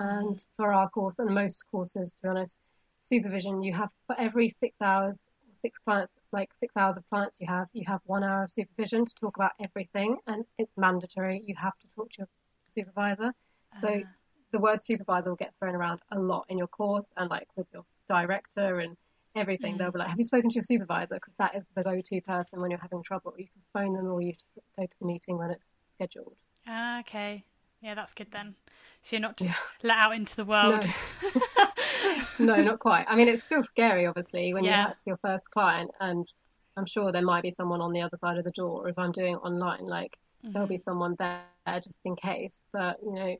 And 0.00 0.36
for 0.56 0.72
our 0.72 0.88
course, 0.90 1.18
and 1.18 1.34
most 1.34 1.64
courses, 1.70 2.14
to 2.14 2.22
be 2.22 2.28
honest, 2.28 2.58
supervision, 3.02 3.62
you 3.62 3.72
have 3.74 3.90
for 4.06 4.18
every 4.18 4.48
six 4.48 4.74
hours, 4.80 5.30
six 5.52 5.78
clients, 5.78 6.12
like 6.32 6.50
six 6.60 6.76
hours 6.76 6.96
of 6.96 7.08
clients 7.08 7.40
you 7.40 7.46
have, 7.46 7.68
you 7.72 7.84
have 7.86 8.00
one 8.04 8.22
hour 8.22 8.42
of 8.44 8.50
supervision 8.50 9.04
to 9.06 9.14
talk 9.14 9.36
about 9.36 9.52
everything. 9.60 10.18
And 10.26 10.44
it's 10.58 10.76
mandatory. 10.76 11.40
You 11.44 11.54
have 11.56 11.78
to 11.78 11.88
talk 11.94 12.10
to 12.12 12.18
your 12.18 12.28
supervisor. 12.70 13.32
So 13.82 13.88
Ah, 14.02 14.08
the 14.52 14.58
word 14.58 14.82
supervisor 14.82 15.30
will 15.30 15.36
get 15.36 15.54
thrown 15.58 15.74
around 15.74 16.00
a 16.12 16.18
lot 16.18 16.46
in 16.48 16.58
your 16.58 16.68
course 16.68 17.08
and 17.16 17.30
like 17.30 17.48
with 17.56 17.66
your 17.72 17.84
director 18.08 18.80
and 18.80 18.96
everything. 19.34 19.76
Mm. 19.76 19.78
They'll 19.78 19.92
be 19.92 19.98
like, 19.98 20.08
"Have 20.10 20.18
you 20.18 20.24
spoken 20.24 20.50
to 20.50 20.54
your 20.54 20.62
supervisor?" 20.62 21.14
Because 21.16 21.34
that 21.38 21.54
is 21.56 21.64
the 21.74 21.82
go-to 21.84 22.20
person 22.22 22.60
when 22.60 22.70
you're 22.70 22.80
having 22.80 23.02
trouble. 23.02 23.34
You 23.38 23.46
can 23.48 23.62
phone 23.72 23.94
them 23.94 24.06
or 24.08 24.20
you 24.22 24.32
just 24.32 24.46
go 24.78 24.84
to 24.86 24.96
the 25.00 25.06
meeting 25.06 25.38
when 25.38 25.50
it's 25.50 25.68
scheduled. 25.96 26.36
ah, 26.66 27.00
okay. 27.00 27.44
Yeah, 27.80 27.94
that's 27.94 28.14
good 28.14 28.30
then. 28.30 28.56
So 29.02 29.16
you're 29.16 29.20
not 29.20 29.36
just 29.36 29.54
let 29.82 29.98
out 29.98 30.14
into 30.14 30.34
the 30.36 30.44
world. 30.44 30.86
no, 32.38 32.62
not 32.62 32.78
quite. 32.78 33.04
I 33.08 33.16
mean, 33.16 33.28
it's 33.28 33.42
still 33.42 33.62
scary, 33.62 34.06
obviously, 34.06 34.54
when 34.54 34.64
you 34.64 34.74
Yeah. 34.74 34.82
have 34.82 34.96
your 35.04 35.18
first 35.18 35.50
client, 35.50 35.90
and 36.00 36.24
I'm 36.76 36.86
sure 36.86 37.12
there 37.12 37.22
might 37.22 37.42
be 37.42 37.50
someone 37.50 37.80
on 37.80 37.92
the 37.92 38.00
other 38.02 38.16
side 38.16 38.38
of 38.38 38.44
the 38.44 38.50
door. 38.52 38.88
If 38.88 38.98
I'm 38.98 39.12
doing 39.12 39.34
it 39.34 39.38
online, 39.38 39.86
like 39.86 40.16
there'll 40.54 40.68
Mm-hmm. 40.68 40.68
be 40.68 40.78
someone 40.78 41.16
there 41.18 41.44
just 41.66 41.96
in 42.04 42.16
case. 42.16 42.58
But 42.72 42.96
you 43.02 43.12
know, 43.12 43.36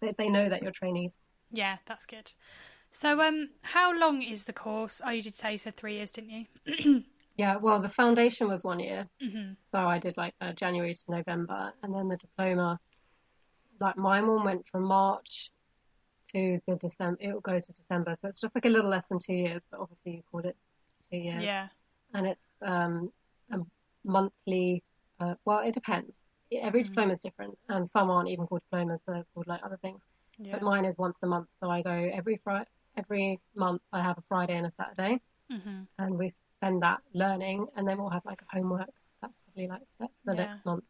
they, 0.00 0.14
they 0.18 0.30
know 0.30 0.48
that 0.48 0.62
you're 0.62 0.72
trainees. 0.72 1.16
Yeah, 1.50 1.78
that's 1.86 2.06
good. 2.06 2.32
So, 2.96 3.20
um, 3.20 3.50
how 3.62 3.92
long 3.92 4.22
is 4.22 4.44
the 4.44 4.52
course? 4.52 5.02
Oh, 5.04 5.10
you 5.10 5.20
did 5.20 5.36
say 5.36 5.52
you 5.52 5.58
said 5.58 5.74
three 5.74 5.94
years, 5.94 6.12
didn't 6.12 6.30
you? 6.30 7.02
Yeah, 7.36 7.56
well, 7.56 7.80
the 7.82 7.88
foundation 7.88 8.46
was 8.46 8.62
one 8.62 8.78
year, 8.78 9.08
hmm 9.20 9.54
so 9.72 9.78
I 9.80 9.98
did 9.98 10.16
like 10.16 10.34
uh, 10.40 10.52
January 10.52 10.94
to 10.94 11.04
November, 11.08 11.72
and 11.82 11.92
then 11.92 12.06
the 12.06 12.16
diploma, 12.16 12.78
like 13.80 13.96
my 13.96 14.22
one 14.22 14.44
went 14.44 14.64
from 14.70 14.84
March 14.84 15.50
to 16.32 16.60
the 16.68 16.76
December. 16.76 17.18
It 17.20 17.32
will 17.32 17.40
go 17.40 17.58
to 17.58 17.72
December, 17.72 18.14
so 18.20 18.28
it's 18.28 18.40
just 18.40 18.54
like 18.54 18.66
a 18.66 18.68
little 18.68 18.88
less 18.88 19.08
than 19.08 19.18
two 19.18 19.32
years, 19.34 19.62
but 19.68 19.80
obviously 19.80 20.12
you 20.12 20.22
called 20.30 20.44
it 20.44 20.56
two 21.10 21.16
years. 21.16 21.42
Yeah. 21.42 21.66
and 22.14 22.24
it's 22.28 22.46
um, 22.62 23.10
a 23.50 23.58
monthly. 24.04 24.84
Uh, 25.18 25.34
well, 25.44 25.58
it 25.58 25.74
depends. 25.74 26.12
Every 26.52 26.82
Mhm. 26.82 26.86
diploma 26.86 27.12
is 27.14 27.18
different, 27.18 27.58
and 27.68 27.82
some 27.90 28.10
aren't 28.10 28.28
even 28.28 28.46
called 28.46 28.62
diplomas; 28.70 29.02
they're 29.08 29.24
called 29.34 29.48
like 29.48 29.64
other 29.64 29.78
things. 29.82 30.00
Yeah. 30.38 30.52
But 30.52 30.62
mine 30.62 30.84
is 30.84 30.96
once 30.98 31.20
a 31.24 31.26
month, 31.26 31.48
so 31.58 31.68
I 31.68 31.82
go 31.82 31.90
every 31.90 32.36
Friday. 32.44 32.70
Every 32.96 33.40
month, 33.54 33.82
I 33.92 34.02
have 34.02 34.18
a 34.18 34.22
Friday 34.28 34.56
and 34.56 34.66
a 34.66 34.72
Saturday, 34.72 35.20
hmm 35.50 35.86
and 35.98 36.18
we 36.18 36.30
spend 36.58 36.82
that 36.82 37.00
learning, 37.14 37.68
and 37.76 37.88
then 37.88 37.98
we'll 37.98 38.10
have 38.10 38.24
like 38.26 38.42
a 38.42 38.56
homework. 38.56 38.90
That's 39.22 39.36
probably 39.46 39.68
like 39.68 39.82
set 40.00 40.10
the 40.24 40.34
Yeah. 40.34 40.36
next 40.36 40.64
month. 40.64 40.84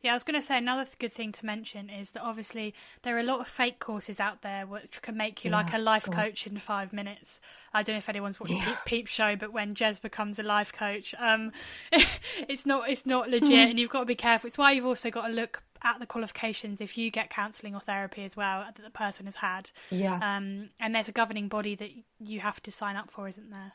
Yeah, 0.00 0.10
I 0.10 0.14
was 0.14 0.24
going 0.24 0.40
to 0.40 0.44
say 0.44 0.58
another 0.58 0.84
good 0.98 1.12
thing 1.12 1.30
to 1.30 1.46
mention 1.46 1.88
is 1.88 2.10
that 2.10 2.22
obviously 2.22 2.74
there 3.02 3.16
are 3.16 3.20
a 3.20 3.22
lot 3.22 3.38
of 3.38 3.46
fake 3.46 3.78
courses 3.78 4.18
out 4.18 4.42
there 4.42 4.66
which 4.66 5.00
can 5.00 5.16
make 5.16 5.44
you 5.44 5.50
yeah, 5.50 5.52
like 5.52 5.72
a 5.72 5.78
life 5.78 6.10
God. 6.10 6.10
coach 6.10 6.44
in 6.44 6.58
five 6.58 6.92
minutes. 6.92 7.40
I 7.72 7.84
don't 7.84 7.94
know 7.94 7.98
if 7.98 8.08
anyone's 8.08 8.40
watched 8.40 8.50
yeah. 8.50 8.58
Peep, 8.58 8.84
Peep, 8.84 9.06
Show, 9.06 9.36
but 9.36 9.52
when 9.52 9.76
Jez 9.76 10.02
becomes 10.02 10.40
a 10.40 10.42
life 10.42 10.72
coach, 10.72 11.14
um, 11.20 11.52
it's 11.92 12.66
not 12.66 12.90
it's 12.90 13.06
not 13.06 13.30
legit, 13.30 13.70
and 13.70 13.78
you've 13.78 13.90
got 13.90 14.00
to 14.00 14.06
be 14.06 14.16
careful. 14.16 14.48
It's 14.48 14.58
why 14.58 14.72
you've 14.72 14.86
also 14.86 15.08
got 15.08 15.28
to 15.28 15.32
look 15.32 15.62
at 15.84 15.98
the 15.98 16.06
qualifications 16.06 16.80
if 16.80 16.96
you 16.96 17.10
get 17.10 17.30
counselling 17.30 17.74
or 17.74 17.80
therapy 17.80 18.24
as 18.24 18.36
well 18.36 18.64
that 18.64 18.82
the 18.82 18.90
person 18.90 19.26
has 19.26 19.36
had. 19.36 19.70
Yeah. 19.90 20.14
Um, 20.14 20.70
and 20.80 20.94
there's 20.94 21.08
a 21.08 21.12
governing 21.12 21.48
body 21.48 21.74
that 21.74 21.90
you 22.20 22.40
have 22.40 22.62
to 22.62 22.70
sign 22.70 22.96
up 22.96 23.10
for, 23.10 23.28
isn't 23.28 23.50
there? 23.50 23.72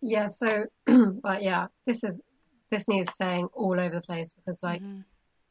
Yeah. 0.00 0.28
So, 0.28 0.64
but 1.22 1.42
yeah, 1.42 1.66
this 1.86 2.04
is 2.04 2.22
this 2.70 2.86
needs 2.86 3.12
saying 3.16 3.48
all 3.52 3.78
over 3.80 3.96
the 3.96 4.02
place 4.02 4.32
because 4.32 4.62
like. 4.62 4.82
Mm-hmm 4.82 5.00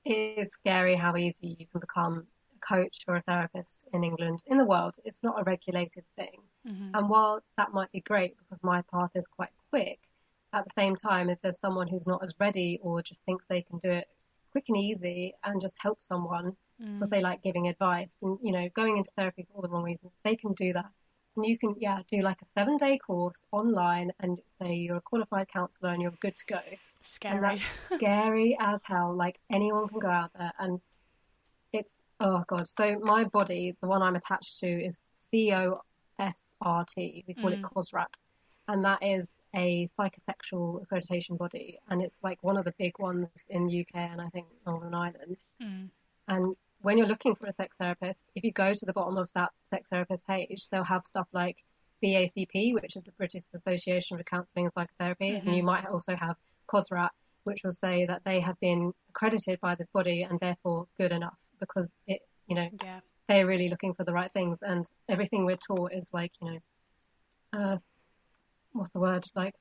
it 0.06 0.40
is 0.40 0.52
scary 0.52 0.96
how 0.96 1.16
easy 1.16 1.56
you 1.60 1.66
can 1.68 1.80
become 1.80 2.26
a 2.56 2.60
coach 2.66 3.00
or 3.08 3.18
a 3.18 3.22
therapist 3.22 3.88
in 3.94 4.04
England. 4.04 4.42
In 4.48 4.58
the 4.58 4.66
world, 4.66 4.96
it's 5.06 5.24
not 5.24 5.40
a 5.40 5.44
regulated 5.44 6.04
thing. 6.16 6.42
Mm-hmm. 6.68 6.96
And 6.96 7.10
while 7.10 7.42
that 7.58 7.74
might 7.74 7.92
be 7.92 8.02
great 8.02 8.36
because 8.38 8.64
my 8.64 8.82
path 8.94 9.12
is 9.16 9.28
quite 9.28 9.52
quick, 9.70 10.00
at 10.52 10.64
the 10.64 10.72
same 10.72 10.96
time, 10.96 11.30
if 11.30 11.40
there's 11.42 11.60
someone 11.60 11.88
who's 11.88 12.08
not 12.08 12.24
as 12.24 12.34
ready 12.40 12.80
or 12.82 13.02
just 13.04 13.22
thinks 13.26 13.46
they 13.46 13.62
can 13.62 13.78
do 13.80 13.92
it 13.92 14.08
quick 14.52 14.66
and 14.70 14.78
easy 14.78 15.34
and 15.44 15.62
just 15.62 15.82
help 15.82 16.02
someone 16.02 16.56
mm. 16.82 17.00
because 17.00 17.10
they 17.10 17.22
like 17.22 17.42
giving 17.44 17.68
advice 17.68 18.16
and 18.22 18.38
you 18.42 18.52
know 18.52 18.70
going 18.76 18.98
into 18.98 19.12
therapy 19.18 19.46
for 19.48 19.58
all 19.58 19.62
the 19.62 19.70
wrong 19.70 19.84
reasons, 19.84 20.12
they 20.24 20.36
can 20.36 20.54
do 20.54 20.74
that. 20.74 20.90
And 21.36 21.46
you 21.46 21.58
can 21.58 21.76
yeah 21.80 22.00
do 22.10 22.22
like 22.22 22.42
a 22.42 22.60
seven 22.60 22.78
day 22.78 22.98
course 22.98 23.44
online 23.52 24.12
and 24.20 24.40
say 24.62 24.74
you're 24.74 24.98
a 24.98 25.02
qualified 25.02 25.48
counsellor 25.48 25.90
and 25.90 26.02
you're 26.02 26.12
good 26.20 26.36
to 26.36 26.46
go. 26.46 26.60
Scary. 27.02 27.36
And 27.36 27.44
that's 27.44 27.62
scary 27.94 28.58
as 28.60 28.80
hell. 28.84 29.16
Like 29.16 29.40
anyone 29.52 29.88
can 29.88 30.00
go 30.00 30.10
out 30.10 30.32
there 30.38 30.54
and 30.60 30.80
it's 31.74 31.96
oh 32.20 32.44
god. 32.48 32.68
So 32.68 33.00
my 33.00 33.24
body, 33.24 33.76
the 33.82 33.88
one 33.88 34.02
I'm 34.02 34.16
attached 34.16 34.60
to, 34.60 34.68
is 34.68 35.02
C 35.32 35.54
O 35.54 35.82
S 36.18 36.40
R 36.62 36.86
T. 36.86 37.24
We 37.28 37.34
call 37.34 37.52
mm. 37.52 37.60
it 37.60 37.62
COSRAT, 37.62 38.14
and 38.68 38.84
that 38.86 39.00
is 39.02 39.28
a 39.56 39.88
psychosexual 39.98 40.86
accreditation 40.86 41.38
body, 41.38 41.80
and 41.90 42.02
it's 42.02 42.16
like 42.24 42.38
one 42.44 42.58
of 42.58 42.66
the 42.66 42.74
big 42.78 42.98
ones 43.00 43.28
in 43.50 43.68
the 43.68 43.82
UK 43.82 43.96
and 43.96 44.22
I 44.22 44.30
think 44.30 44.48
Northern 44.66 44.94
Ireland. 44.94 45.38
Mm. 45.62 45.90
And 46.28 46.56
when 46.82 46.98
you're 46.98 47.08
looking 47.08 47.36
for 47.36 47.48
a 47.48 47.54
sex 47.54 47.76
therapist, 47.80 48.30
if 48.36 48.44
you 48.44 48.52
go 48.52 48.74
to 48.74 48.86
the 48.86 48.94
bottom 48.94 49.18
of 49.18 49.32
that 49.34 49.52
sex 49.70 49.90
therapist 49.90 50.28
page, 50.28 50.68
they'll 50.70 50.84
have 50.84 51.06
stuff 51.06 51.28
like 51.34 51.58
BACP, 52.04 52.74
which 52.74 52.96
is 52.96 53.04
the 53.04 53.12
British 53.18 53.44
Association 53.54 54.18
for 54.18 54.24
Counselling 54.24 54.66
and 54.66 54.74
Psychotherapy, 54.74 55.32
mm-hmm. 55.32 55.48
and 55.48 55.58
you 55.58 55.64
might 55.64 55.86
also 55.86 56.16
have 56.16 56.38
COSRAT, 56.68 57.10
which 57.44 57.64
will 57.64 57.72
say 57.72 58.06
that 58.06 58.22
they 58.26 58.40
have 58.40 58.60
been 58.60 58.94
accredited 59.10 59.60
by 59.60 59.76
this 59.76 59.88
body 59.90 60.24
and 60.24 60.40
therefore 60.40 60.88
good 60.98 61.12
enough 61.12 61.38
because 61.60 61.92
it, 62.08 62.22
you 62.48 62.56
know, 62.56 62.70
yeah. 62.84 63.00
they're 63.28 63.48
really 63.48 63.70
looking 63.70 63.94
for 63.94 64.04
the 64.04 64.14
right 64.14 64.32
things 64.32 64.60
and 64.62 64.86
everything 65.10 65.46
we're 65.46 65.58
taught 65.58 65.92
is 65.94 66.14
like, 66.14 66.32
you 66.42 66.52
know, 66.52 66.60
uh, 67.52 67.78
what's 68.74 68.92
the 68.92 69.00
word? 69.00 69.26
Like 69.36 69.56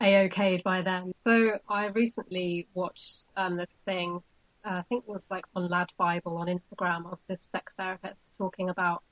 a-okayed 0.00 0.62
by 0.62 0.82
them. 0.82 1.12
So 1.26 1.58
I 1.68 1.86
recently 1.86 2.68
watched 2.74 3.24
um, 3.36 3.56
this 3.56 3.76
thing, 3.84 4.22
uh, 4.64 4.74
I 4.74 4.82
think 4.82 5.04
it 5.06 5.12
was 5.12 5.28
like 5.30 5.44
on 5.54 5.68
Lad 5.68 5.90
Bible 5.96 6.36
on 6.38 6.46
Instagram 6.46 7.10
of 7.12 7.18
this 7.28 7.48
sex 7.52 7.74
therapist 7.76 8.34
talking 8.38 8.70
about 8.70 9.02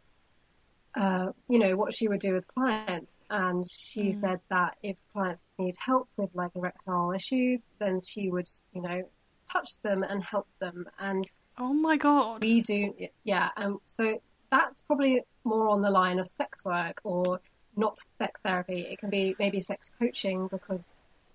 uh, 0.96 1.30
you 1.48 1.58
know, 1.58 1.76
what 1.76 1.92
she 1.92 2.08
would 2.08 2.20
do 2.20 2.32
with 2.32 2.46
clients. 2.48 3.12
And 3.28 3.68
she 3.68 4.12
mm. 4.12 4.20
said 4.20 4.40
that 4.48 4.76
if 4.82 4.96
clients 5.12 5.42
need 5.58 5.74
help 5.78 6.08
with 6.16 6.30
like 6.34 6.52
erectile 6.54 7.12
issues, 7.12 7.68
then 7.78 8.00
she 8.00 8.30
would, 8.30 8.48
you 8.72 8.82
know, 8.82 9.02
touch 9.50 9.80
them 9.82 10.02
and 10.02 10.24
help 10.24 10.48
them. 10.58 10.86
And 10.98 11.24
oh 11.58 11.74
my 11.74 11.96
god, 11.96 12.42
we 12.42 12.62
do, 12.62 12.94
yeah. 13.24 13.50
And 13.56 13.76
so 13.84 14.20
that's 14.50 14.80
probably 14.82 15.22
more 15.44 15.68
on 15.68 15.82
the 15.82 15.90
line 15.90 16.18
of 16.18 16.26
sex 16.26 16.64
work 16.64 17.00
or 17.04 17.40
not 17.76 17.98
sex 18.18 18.40
therapy. 18.44 18.80
It 18.80 18.98
can 18.98 19.10
be 19.10 19.36
maybe 19.38 19.60
sex 19.60 19.90
coaching 19.98 20.48
because, 20.48 20.90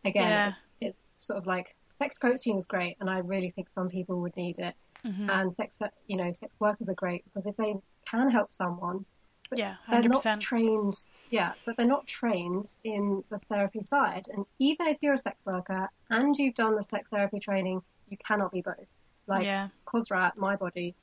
again, 0.05 0.29
yeah. 0.29 0.47
it's, 0.47 0.57
it's, 0.81 1.03
sort 1.19 1.37
of 1.37 1.45
like 1.45 1.75
sex 1.99 2.17
coaching 2.17 2.57
is 2.57 2.65
great, 2.65 2.97
and 2.99 3.09
I 3.09 3.19
really 3.19 3.51
think 3.51 3.67
some 3.75 3.89
people 3.89 4.21
would 4.21 4.35
need 4.35 4.59
it. 4.59 4.75
Mm-hmm. 5.05 5.29
And 5.29 5.53
sex, 5.53 5.73
you 6.07 6.17
know, 6.17 6.31
sex 6.31 6.55
workers 6.59 6.87
are 6.89 6.93
great 6.93 7.23
because 7.25 7.45
if 7.47 7.57
they 7.57 7.75
can 8.05 8.29
help 8.29 8.53
someone 8.53 9.05
but 9.51 9.59
yeah, 9.59 9.75
100%. 9.89 9.91
they're 9.91 10.09
not 10.09 10.39
trained. 10.39 11.05
Yeah, 11.29 11.51
but 11.65 11.75
they're 11.75 11.85
not 11.85 12.07
trained 12.07 12.73
in 12.85 13.21
the 13.29 13.39
therapy 13.49 13.83
side. 13.83 14.27
And 14.33 14.45
even 14.59 14.87
if 14.87 14.97
you're 15.01 15.13
a 15.13 15.17
sex 15.17 15.45
worker 15.45 15.89
and 16.09 16.35
you've 16.37 16.55
done 16.55 16.75
the 16.75 16.83
sex 16.83 17.09
therapy 17.09 17.39
training, 17.39 17.81
you 18.09 18.17
cannot 18.25 18.53
be 18.53 18.61
both. 18.61 18.87
Like 19.27 19.43
yeah. 19.43 19.67
COSRAT, 19.85 20.37
my 20.37 20.55
body, 20.55 20.95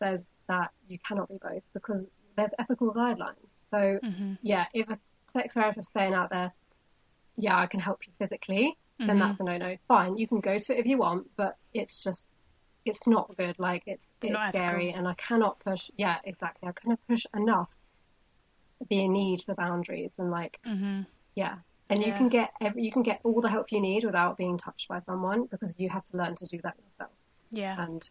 says 0.00 0.32
that 0.48 0.72
you 0.88 0.98
cannot 0.98 1.28
be 1.28 1.38
both 1.40 1.62
because 1.72 2.08
there's 2.36 2.52
ethical 2.58 2.92
guidelines. 2.92 3.36
So 3.70 3.98
mm-hmm. 4.02 4.34
yeah, 4.42 4.66
if 4.72 4.88
a 4.88 4.98
sex 5.30 5.54
therapist 5.54 5.88
is 5.88 5.92
saying 5.92 6.14
out 6.14 6.30
there, 6.30 6.52
yeah, 7.36 7.58
I 7.58 7.66
can 7.66 7.80
help 7.80 8.06
you 8.06 8.12
physically, 8.18 8.76
mm-hmm. 9.00 9.06
then 9.06 9.18
that's 9.18 9.40
a 9.40 9.44
no-no. 9.44 9.76
Fine, 9.88 10.16
you 10.16 10.28
can 10.28 10.40
go 10.40 10.58
to 10.58 10.74
it 10.74 10.78
if 10.78 10.86
you 10.86 10.98
want, 10.98 11.28
but 11.36 11.56
it's 11.72 12.02
just 12.02 12.26
it's 12.84 13.06
not 13.06 13.34
good. 13.36 13.58
Like 13.58 13.82
it's 13.86 14.06
it's, 14.22 14.32
it's 14.32 14.48
scary, 14.48 14.92
and 14.92 15.08
I 15.08 15.14
cannot 15.14 15.58
push. 15.60 15.90
Yeah, 15.96 16.16
exactly. 16.24 16.68
I 16.68 16.72
cannot 16.72 17.00
push 17.08 17.26
enough 17.34 17.70
the 18.88 19.08
need 19.08 19.42
for 19.42 19.54
boundaries 19.54 20.18
and 20.18 20.30
like 20.30 20.58
mm-hmm. 20.66 21.02
yeah 21.34 21.56
and 21.90 22.00
yeah. 22.00 22.08
you 22.08 22.14
can 22.14 22.28
get 22.28 22.50
every, 22.60 22.82
you 22.82 22.92
can 22.92 23.02
get 23.02 23.20
all 23.24 23.40
the 23.40 23.48
help 23.48 23.70
you 23.72 23.80
need 23.80 24.04
without 24.04 24.36
being 24.36 24.58
touched 24.58 24.88
by 24.88 24.98
someone 24.98 25.46
because 25.46 25.74
you 25.78 25.88
have 25.88 26.04
to 26.04 26.16
learn 26.16 26.34
to 26.34 26.46
do 26.46 26.58
that 26.62 26.74
yourself 26.76 27.12
yeah 27.50 27.82
and 27.82 28.10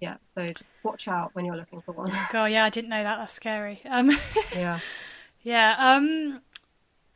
yeah 0.00 0.16
so 0.34 0.46
just 0.46 0.64
watch 0.82 1.08
out 1.08 1.34
when 1.34 1.44
you're 1.44 1.56
looking 1.56 1.80
for 1.80 1.92
one 1.92 2.12
god 2.32 2.46
yeah 2.46 2.64
i 2.64 2.70
didn't 2.70 2.90
know 2.90 3.02
that 3.02 3.16
that's 3.18 3.32
scary 3.32 3.80
um 3.88 4.10
yeah 4.54 4.78
yeah 5.42 5.74
um 5.78 6.40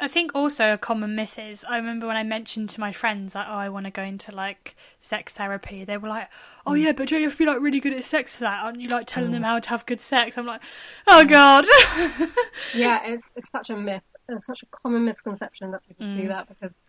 I 0.00 0.08
think 0.08 0.34
also 0.34 0.72
a 0.72 0.78
common 0.78 1.14
myth 1.14 1.38
is 1.38 1.62
I 1.64 1.76
remember 1.76 2.06
when 2.06 2.16
I 2.16 2.22
mentioned 2.22 2.70
to 2.70 2.80
my 2.80 2.90
friends 2.90 3.34
like, 3.34 3.46
oh, 3.46 3.54
I 3.54 3.68
want 3.68 3.84
to 3.84 3.90
go 3.90 4.02
into 4.02 4.34
like 4.34 4.74
sex 4.98 5.34
therapy. 5.34 5.84
They 5.84 5.98
were 5.98 6.08
like, 6.08 6.28
oh 6.66 6.72
mm. 6.72 6.82
yeah, 6.82 6.92
but 6.92 7.08
don't 7.08 7.20
you 7.20 7.26
have 7.26 7.34
to 7.34 7.38
be 7.38 7.44
like 7.44 7.60
really 7.60 7.80
good 7.80 7.92
at 7.92 8.04
sex 8.04 8.36
for 8.36 8.44
that? 8.44 8.62
Aren't 8.62 8.80
you 8.80 8.88
like 8.88 9.06
telling 9.06 9.28
mm. 9.28 9.34
them 9.34 9.42
how 9.42 9.58
to 9.58 9.68
have 9.68 9.84
good 9.84 10.00
sex? 10.00 10.38
I'm 10.38 10.46
like, 10.46 10.62
oh 11.06 11.24
god. 11.24 11.66
yeah, 12.74 13.04
it's 13.04 13.30
it's 13.36 13.50
such 13.50 13.68
a 13.68 13.76
myth. 13.76 14.02
It's 14.28 14.46
such 14.46 14.62
a 14.62 14.66
common 14.66 15.04
misconception 15.04 15.70
that 15.72 15.86
people 15.86 16.06
mm. 16.06 16.14
do 16.14 16.28
that 16.28 16.48
because 16.48 16.80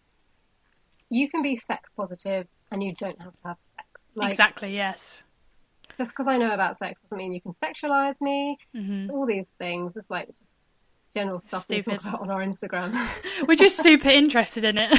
you 1.09 1.29
can 1.29 1.41
be 1.41 1.57
sex 1.57 1.89
positive 1.97 2.47
and 2.71 2.81
you 2.81 2.93
don't 2.93 3.19
have 3.21 3.33
to 3.33 3.47
have 3.47 3.57
sex. 3.59 3.87
Like, 4.15 4.31
exactly. 4.31 4.73
Yes. 4.73 5.23
Just 6.01 6.13
because 6.13 6.27
I 6.27 6.37
know 6.37 6.51
about 6.51 6.77
sex 6.77 6.99
doesn't 6.99 7.15
mean 7.15 7.31
you 7.31 7.41
can 7.41 7.53
sexualize 7.63 8.19
me. 8.21 8.57
Mm-hmm. 8.75 9.11
All 9.11 9.27
these 9.27 9.45
things. 9.59 9.95
It's 9.95 10.09
like 10.09 10.29
general 11.13 11.43
stuff 11.45 11.61
Stupid. 11.61 11.85
we 11.85 11.97
talk 11.99 12.07
about 12.07 12.21
on 12.21 12.31
our 12.31 12.39
Instagram. 12.39 13.07
We're 13.47 13.53
just 13.53 13.77
super 13.77 14.09
interested 14.21 14.63
in 14.63 14.79
it. 14.79 14.97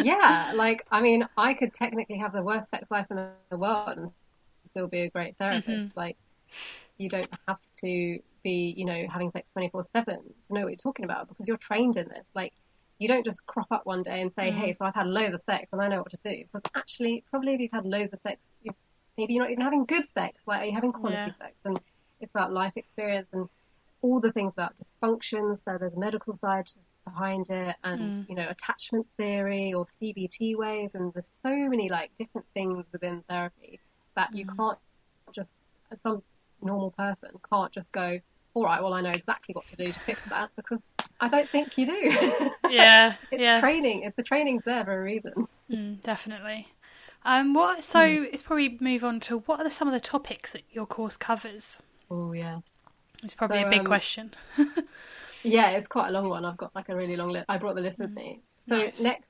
yeah, 0.00 0.52
like 0.54 0.86
I 0.92 1.02
mean, 1.02 1.26
I 1.36 1.54
could 1.54 1.72
technically 1.72 2.18
have 2.18 2.32
the 2.32 2.42
worst 2.42 2.70
sex 2.70 2.88
life 2.88 3.06
in 3.10 3.16
the 3.50 3.58
world 3.58 3.98
and 3.98 4.12
still 4.62 4.86
be 4.86 5.00
a 5.00 5.10
great 5.10 5.36
therapist. 5.38 5.88
Mm-hmm. 5.88 5.98
Like, 5.98 6.16
you 6.98 7.08
don't 7.08 7.28
have 7.48 7.58
to 7.80 8.20
be, 8.44 8.74
you 8.76 8.84
know, 8.84 9.08
having 9.10 9.32
sex 9.32 9.50
twenty 9.50 9.70
four 9.70 9.82
seven 9.82 10.18
to 10.18 10.54
know 10.54 10.60
what 10.60 10.68
you're 10.68 10.76
talking 10.76 11.04
about 11.04 11.26
because 11.26 11.48
you're 11.48 11.56
trained 11.56 11.96
in 11.96 12.06
this. 12.06 12.26
Like, 12.32 12.52
you 13.00 13.08
don't 13.08 13.24
just 13.24 13.44
crop 13.46 13.72
up 13.72 13.86
one 13.86 14.04
day 14.04 14.20
and 14.20 14.32
say, 14.38 14.50
mm-hmm. 14.52 14.60
"Hey, 14.60 14.72
so 14.72 14.84
I've 14.84 14.94
had 14.94 15.08
loads 15.08 15.34
of 15.34 15.40
sex 15.40 15.66
and 15.72 15.82
I 15.82 15.88
know 15.88 15.98
what 15.98 16.10
to 16.10 16.18
do." 16.22 16.44
Because 16.44 16.62
actually, 16.76 17.24
probably 17.28 17.54
if 17.54 17.60
you've 17.60 17.72
had 17.72 17.84
loads 17.84 18.12
of 18.12 18.20
sex, 18.20 18.38
you 18.62 18.70
maybe 19.18 19.34
you're 19.34 19.42
not 19.42 19.50
even 19.50 19.64
having 19.64 19.84
good 19.84 20.08
sex. 20.08 20.40
Like, 20.46 20.62
are 20.62 20.64
you 20.64 20.72
having 20.72 20.92
quality 20.92 21.16
yeah. 21.16 21.34
sex? 21.36 21.54
And 21.64 21.78
it's 22.20 22.30
about 22.30 22.52
life 22.52 22.72
experience 22.76 23.30
and 23.32 23.48
all 24.00 24.20
the 24.20 24.32
things 24.32 24.52
about 24.56 24.74
dysfunctions. 25.02 25.62
So 25.64 25.76
there's 25.78 25.94
a 25.94 25.98
medical 25.98 26.34
side 26.34 26.68
behind 27.04 27.50
it, 27.50 27.76
and 27.84 28.14
mm. 28.14 28.28
you 28.28 28.34
know 28.34 28.48
attachment 28.48 29.06
theory 29.16 29.74
or 29.74 29.86
CBT 29.86 30.56
ways, 30.56 30.90
and 30.94 31.12
there's 31.12 31.30
so 31.42 31.50
many 31.50 31.90
like 31.90 32.10
different 32.18 32.46
things 32.54 32.86
within 32.92 33.22
therapy 33.28 33.80
that 34.14 34.34
you 34.34 34.46
mm. 34.46 34.56
can't 34.56 34.78
just 35.32 35.56
as 35.90 36.00
some 36.00 36.22
normal 36.62 36.90
person 36.92 37.30
can't 37.50 37.72
just 37.72 37.92
go. 37.92 38.18
All 38.54 38.64
right, 38.64 38.82
well, 38.82 38.94
I 38.94 39.02
know 39.02 39.10
exactly 39.10 39.54
what 39.54 39.66
to 39.68 39.76
do 39.76 39.92
to 39.92 40.00
fix 40.00 40.20
that 40.30 40.50
because 40.56 40.90
I 41.20 41.28
don't 41.28 41.48
think 41.48 41.76
you 41.76 41.86
do. 41.86 42.50
Yeah, 42.70 43.14
it's 43.30 43.40
yeah. 43.40 43.60
training. 43.60 44.02
If 44.02 44.14
the 44.16 44.22
training's 44.22 44.62
there 44.64 44.84
for 44.84 45.00
a 45.00 45.02
reason. 45.02 45.48
Mm, 45.70 46.02
definitely. 46.02 46.68
Um, 47.24 47.54
what? 47.54 47.84
So 47.84 48.00
mm. 48.00 48.28
it's 48.32 48.42
probably 48.42 48.78
move 48.80 49.04
on 49.04 49.20
to 49.20 49.38
what 49.40 49.60
are 49.60 49.70
some 49.70 49.88
of 49.88 49.94
the 49.94 50.00
topics 50.00 50.52
that 50.52 50.62
your 50.70 50.86
course 50.86 51.16
covers? 51.16 51.80
Oh 52.10 52.32
yeah. 52.32 52.60
It's 53.22 53.34
probably 53.34 53.62
so, 53.62 53.66
a 53.66 53.70
big 53.70 53.80
um, 53.80 53.86
question. 53.86 54.34
yeah, 55.42 55.70
it's 55.70 55.88
quite 55.88 56.08
a 56.08 56.12
long 56.12 56.28
one. 56.28 56.44
I've 56.44 56.56
got 56.56 56.74
like 56.74 56.88
a 56.88 56.96
really 56.96 57.16
long 57.16 57.30
list. 57.30 57.46
I 57.48 57.58
brought 57.58 57.74
the 57.74 57.80
list 57.80 57.98
with 57.98 58.12
me. 58.12 58.40
So 58.68 58.76
nice. 58.76 59.00
next 59.00 59.26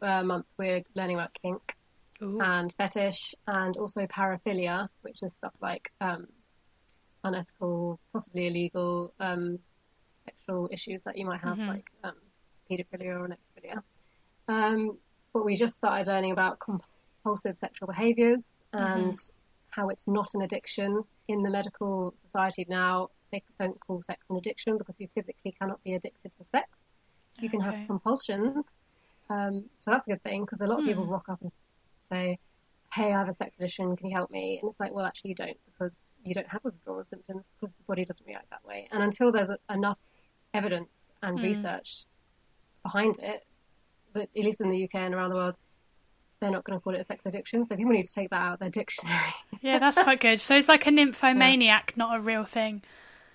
uh, 0.00 0.22
month 0.22 0.46
we're 0.58 0.82
learning 0.94 1.16
about 1.16 1.30
kink 1.42 1.76
Ooh. 2.22 2.40
and 2.40 2.72
fetish 2.78 3.34
and 3.46 3.76
also 3.76 4.06
paraphilia, 4.06 4.88
which 5.02 5.22
is 5.22 5.32
stuff 5.32 5.52
like 5.60 5.90
um, 6.00 6.26
unethical, 7.24 8.00
possibly 8.12 8.46
illegal 8.46 9.12
um, 9.20 9.58
sexual 10.24 10.68
issues 10.72 11.04
that 11.04 11.16
you 11.16 11.26
might 11.26 11.40
have, 11.40 11.56
mm-hmm. 11.56 11.68
like 11.68 11.90
um, 12.04 12.14
paedophilia 12.70 13.20
or 13.20 13.28
necrophilia. 13.28 13.82
Um, 14.48 14.96
but 15.32 15.44
we 15.44 15.56
just 15.56 15.76
started 15.76 16.06
learning 16.06 16.32
about 16.32 16.58
compulsive 17.22 17.58
sexual 17.58 17.86
behaviors 17.86 18.52
and 18.72 19.12
mm-hmm. 19.12 19.32
how 19.70 19.88
it's 19.88 20.08
not 20.08 20.30
an 20.34 20.42
addiction. 20.42 21.02
In 21.28 21.42
the 21.42 21.50
medical 21.50 22.14
society 22.20 22.66
now, 22.68 23.08
they 23.30 23.42
don't 23.58 23.78
call 23.80 24.02
sex 24.02 24.20
an 24.30 24.36
addiction 24.36 24.78
because 24.78 24.96
you 24.98 25.08
physically 25.14 25.54
cannot 25.58 25.82
be 25.84 25.94
addicted 25.94 26.32
to 26.32 26.44
sex. 26.50 26.68
You 27.38 27.48
can 27.48 27.60
have 27.60 27.86
compulsions. 27.86 28.64
Um, 29.28 29.64
so 29.78 29.92
that's 29.92 30.06
a 30.06 30.10
good 30.10 30.22
thing 30.22 30.44
because 30.44 30.60
a 30.60 30.66
lot 30.66 30.80
of 30.80 30.84
people 30.84 31.04
hmm. 31.04 31.12
rock 31.12 31.28
up 31.28 31.40
and 31.40 31.52
say, 32.10 32.38
Hey, 32.92 33.12
I 33.12 33.18
have 33.18 33.28
a 33.28 33.34
sex 33.34 33.56
addiction. 33.58 33.96
Can 33.96 34.08
you 34.08 34.16
help 34.16 34.32
me? 34.32 34.58
And 34.60 34.68
it's 34.68 34.80
like, 34.80 34.92
well, 34.92 35.06
actually, 35.06 35.30
you 35.30 35.34
don't 35.36 35.56
because 35.66 36.02
you 36.24 36.34
don't 36.34 36.48
have 36.48 36.64
withdrawal 36.64 37.04
symptoms 37.04 37.44
because 37.54 37.72
the 37.72 37.84
body 37.86 38.04
doesn't 38.04 38.26
react 38.26 38.50
that 38.50 38.64
way. 38.64 38.88
And 38.90 39.02
until 39.02 39.30
there's 39.30 39.56
enough 39.72 39.98
evidence 40.52 40.88
and 41.22 41.38
hmm. 41.38 41.44
research 41.44 42.06
behind 42.82 43.16
it, 43.20 43.46
that 44.14 44.28
at 44.36 44.44
least 44.44 44.60
in 44.60 44.70
the 44.70 44.84
UK 44.84 44.96
and 44.96 45.14
around 45.14 45.30
the 45.30 45.36
world, 45.36 45.54
they're 46.40 46.50
not 46.50 46.64
going 46.64 46.78
to 46.78 46.82
call 46.82 46.94
it 46.94 47.00
a 47.00 47.04
sex 47.04 47.22
addiction. 47.26 47.66
So 47.66 47.76
people 47.76 47.92
need 47.92 48.04
to 48.06 48.12
take 48.14 48.30
that 48.30 48.40
out 48.40 48.54
of 48.54 48.58
their 48.60 48.70
dictionary. 48.70 49.34
Yeah, 49.62 49.78
that's 49.78 50.02
quite 50.02 50.20
good. 50.20 50.40
So 50.40 50.56
it's 50.56 50.68
like 50.68 50.86
a 50.86 50.90
nymphomaniac, 50.90 51.94
not 51.96 52.16
a 52.16 52.20
real 52.20 52.44
thing. 52.44 52.82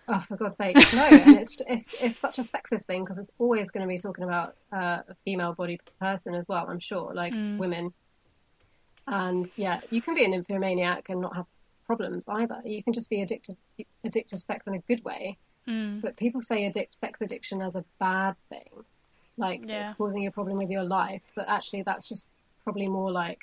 Oh, 0.08 0.24
for 0.28 0.38
God's 0.38 0.58
sake, 0.58 0.76
no! 0.94 1.04
And 1.06 1.38
it's 1.38 1.56
it's 1.68 1.90
it's 2.00 2.20
such 2.20 2.38
a 2.38 2.44
sexist 2.44 2.84
thing 2.86 3.04
because 3.04 3.18
it's 3.18 3.32
always 3.40 3.72
going 3.72 3.82
to 3.82 3.88
be 3.88 3.98
talking 3.98 4.24
about 4.24 4.56
uh, 4.72 5.00
a 5.08 5.16
female-bodied 5.24 5.82
person 6.00 6.36
as 6.36 6.48
well. 6.48 6.68
I'm 6.70 6.80
sure, 6.80 7.14
like 7.14 7.34
women. 7.34 7.92
And 9.08 9.48
yeah, 9.56 9.82
you 9.90 10.02
can 10.02 10.16
be 10.16 10.24
an 10.26 10.32
nymphomaniac 10.32 11.10
and 11.10 11.22
not 11.22 11.36
have 11.36 11.46
problems 11.86 12.26
either. 12.28 12.62
You 12.66 12.84
can 12.84 12.94
just 12.94 13.10
be 13.10 13.22
addicted 13.22 13.58
addicted 14.04 14.36
to 14.36 14.46
sex 14.46 14.66
in 14.68 14.74
a 14.76 14.80
good 14.80 15.04
way. 15.04 15.38
Mm. 15.68 16.02
But 16.02 16.16
people 16.18 16.42
say 16.42 16.66
addict 16.66 17.00
sex 17.00 17.20
addiction 17.22 17.62
as 17.62 17.76
a 17.76 17.84
bad 18.00 18.36
thing, 18.50 18.70
like 19.38 19.62
Yeah. 19.68 19.82
it's 19.82 19.98
causing 19.98 20.22
you 20.22 20.30
a 20.30 20.32
problem 20.32 20.58
with 20.58 20.70
your 20.70 20.84
life. 20.84 21.22
But 21.36 21.50
actually, 21.50 21.82
that's 21.84 22.08
just 22.08 22.26
probably 22.66 22.88
more 22.90 23.12
like 23.12 23.40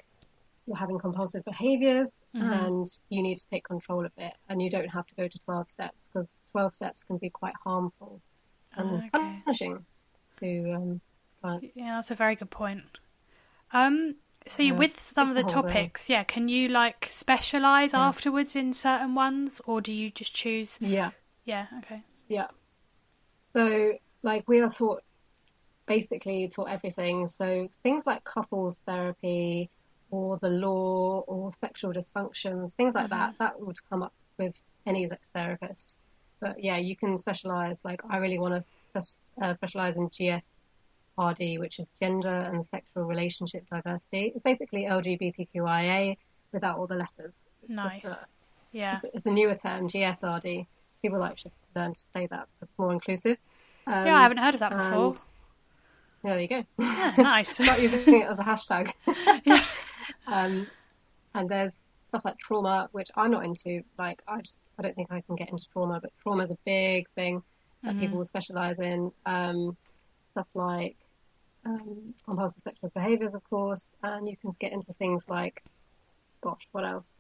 you're 0.66 0.76
having 0.76 0.98
compulsive 0.98 1.44
behaviors 1.44 2.20
and 2.34 2.86
you 3.08 3.22
need 3.22 3.36
to 3.38 3.46
take 3.50 3.64
control 3.64 4.04
of 4.04 4.12
it. 4.18 4.32
And 4.48 4.60
you 4.62 4.70
don't 4.70 4.88
have 4.88 5.06
to 5.06 5.14
go 5.14 5.26
to 5.26 5.38
12 5.46 5.68
steps 5.68 5.96
because 6.12 6.36
12 6.52 6.74
steps 6.74 7.02
can 7.04 7.16
be 7.18 7.30
quite 7.30 7.54
harmful 7.64 8.20
and 8.76 9.02
Okay. 9.02 9.42
punishing 9.44 9.78
to 10.40 10.72
um, 10.72 11.00
clients. 11.42 11.66
Yeah, 11.74 11.96
that's 11.96 12.10
a 12.10 12.14
very 12.14 12.36
good 12.36 12.50
point. 12.50 12.82
Um, 13.72 14.16
so 14.46 14.62
you 14.62 14.72
Yeah, 14.72 14.78
with 14.78 15.00
some 15.00 15.28
of 15.28 15.34
the 15.34 15.42
whole 15.42 15.50
thing. 15.50 15.62
topics, 15.62 16.10
yeah, 16.10 16.24
can 16.24 16.48
you 16.48 16.68
like 16.68 17.06
specialize 17.10 17.94
afterwards 17.94 18.54
in 18.56 18.74
certain 18.74 19.14
ones, 19.14 19.60
or 19.66 19.80
do 19.80 19.92
you 19.92 20.10
just 20.10 20.34
choose? 20.34 20.78
Yeah. 20.80 21.10
Yeah, 21.44 21.66
okay. 21.78 22.02
Yeah. 22.28 22.48
So, 23.54 23.92
like, 24.22 24.48
we 24.48 24.60
are 24.60 24.68
taught 24.70 25.02
basically 25.86 26.48
taught 26.48 26.68
everything. 26.68 27.28
So, 27.28 27.68
things 27.82 28.04
like 28.06 28.24
couples 28.24 28.78
therapy 28.86 29.70
or 30.10 30.38
the 30.38 30.48
law 30.48 31.20
or 31.26 31.52
sexual 31.52 31.92
dysfunctions, 31.92 32.72
things 32.74 32.94
like 32.94 33.10
that, 33.10 33.34
that 33.38 33.60
would 33.60 33.76
come 33.88 34.02
up 34.02 34.12
with 34.38 34.54
any 34.86 35.08
sex 35.08 35.26
therapist. 35.34 35.96
But 36.40 36.62
yeah, 36.62 36.76
you 36.76 36.96
can 36.96 37.16
specialize. 37.18 37.80
Like, 37.84 38.02
I 38.10 38.16
really 38.18 38.38
want 38.38 38.64
to 38.94 39.02
uh, 39.40 39.54
specialize 39.54 39.96
in 39.96 40.10
GSRD, 40.10 41.58
which 41.58 41.78
is 41.78 41.88
gender 42.00 42.28
and 42.34 42.64
sexual 42.64 43.04
relationship 43.04 43.64
diversity. 43.70 44.32
It's 44.34 44.42
basically 44.42 44.84
LGBTQIA 44.84 46.16
without 46.52 46.78
all 46.78 46.86
the 46.86 46.96
letters. 46.96 47.34
It's 47.62 47.70
Nice. 47.70 48.04
a- 48.04 48.26
Yeah. 48.72 49.00
it's 49.14 49.24
a 49.26 49.30
newer 49.30 49.54
term, 49.54 49.88
GSRD. 49.88 50.66
People 51.00 51.20
like 51.20 51.38
should 51.38 51.52
learn 51.74 51.94
to 51.94 52.04
say 52.12 52.26
that. 52.26 52.48
It's 52.60 52.72
more 52.78 52.92
inclusive. 52.92 53.38
Um, 53.86 54.06
Yeah, 54.06 54.16
I 54.16 54.22
haven't 54.22 54.38
heard 54.38 54.54
of 54.54 54.60
that 54.60 54.70
before. 54.70 55.12
There 56.22 56.40
you 56.40 56.48
go. 56.48 56.64
Yeah, 56.78 57.14
nice. 57.18 57.50
Start 57.50 57.80
using 57.80 58.20
it 58.22 58.26
as 58.26 58.38
a 58.38 58.42
hashtag. 58.42 58.92
Yeah. 59.44 59.64
um, 60.26 60.66
and 61.34 61.48
there's 61.48 61.82
stuff 62.08 62.24
like 62.24 62.38
trauma, 62.38 62.88
which 62.92 63.08
I'm 63.16 63.30
not 63.30 63.44
into. 63.44 63.82
Like, 63.98 64.20
I 64.28 64.40
just, 64.40 64.54
I 64.78 64.82
don't 64.82 64.94
think 64.94 65.08
I 65.10 65.20
can 65.22 65.36
get 65.36 65.50
into 65.50 65.64
trauma, 65.72 66.00
but 66.00 66.10
trauma 66.22 66.44
is 66.44 66.50
a 66.50 66.58
big 66.64 67.08
thing 67.14 67.42
that 67.82 67.98
people 67.98 68.18
will 68.18 68.24
specialize 68.24 68.78
in. 68.78 69.10
Um, 69.26 69.76
stuff 70.32 70.46
like 70.54 70.96
um, 71.66 72.14
compulsive 72.24 72.62
sexual 72.62 72.90
behaviors, 72.94 73.34
of 73.34 73.42
course, 73.50 73.90
and 74.02 74.28
you 74.28 74.36
can 74.36 74.50
get 74.60 74.72
into 74.72 74.92
things 74.94 75.24
like, 75.28 75.62
gosh, 76.40 76.66
what 76.72 76.84
else? 76.84 77.12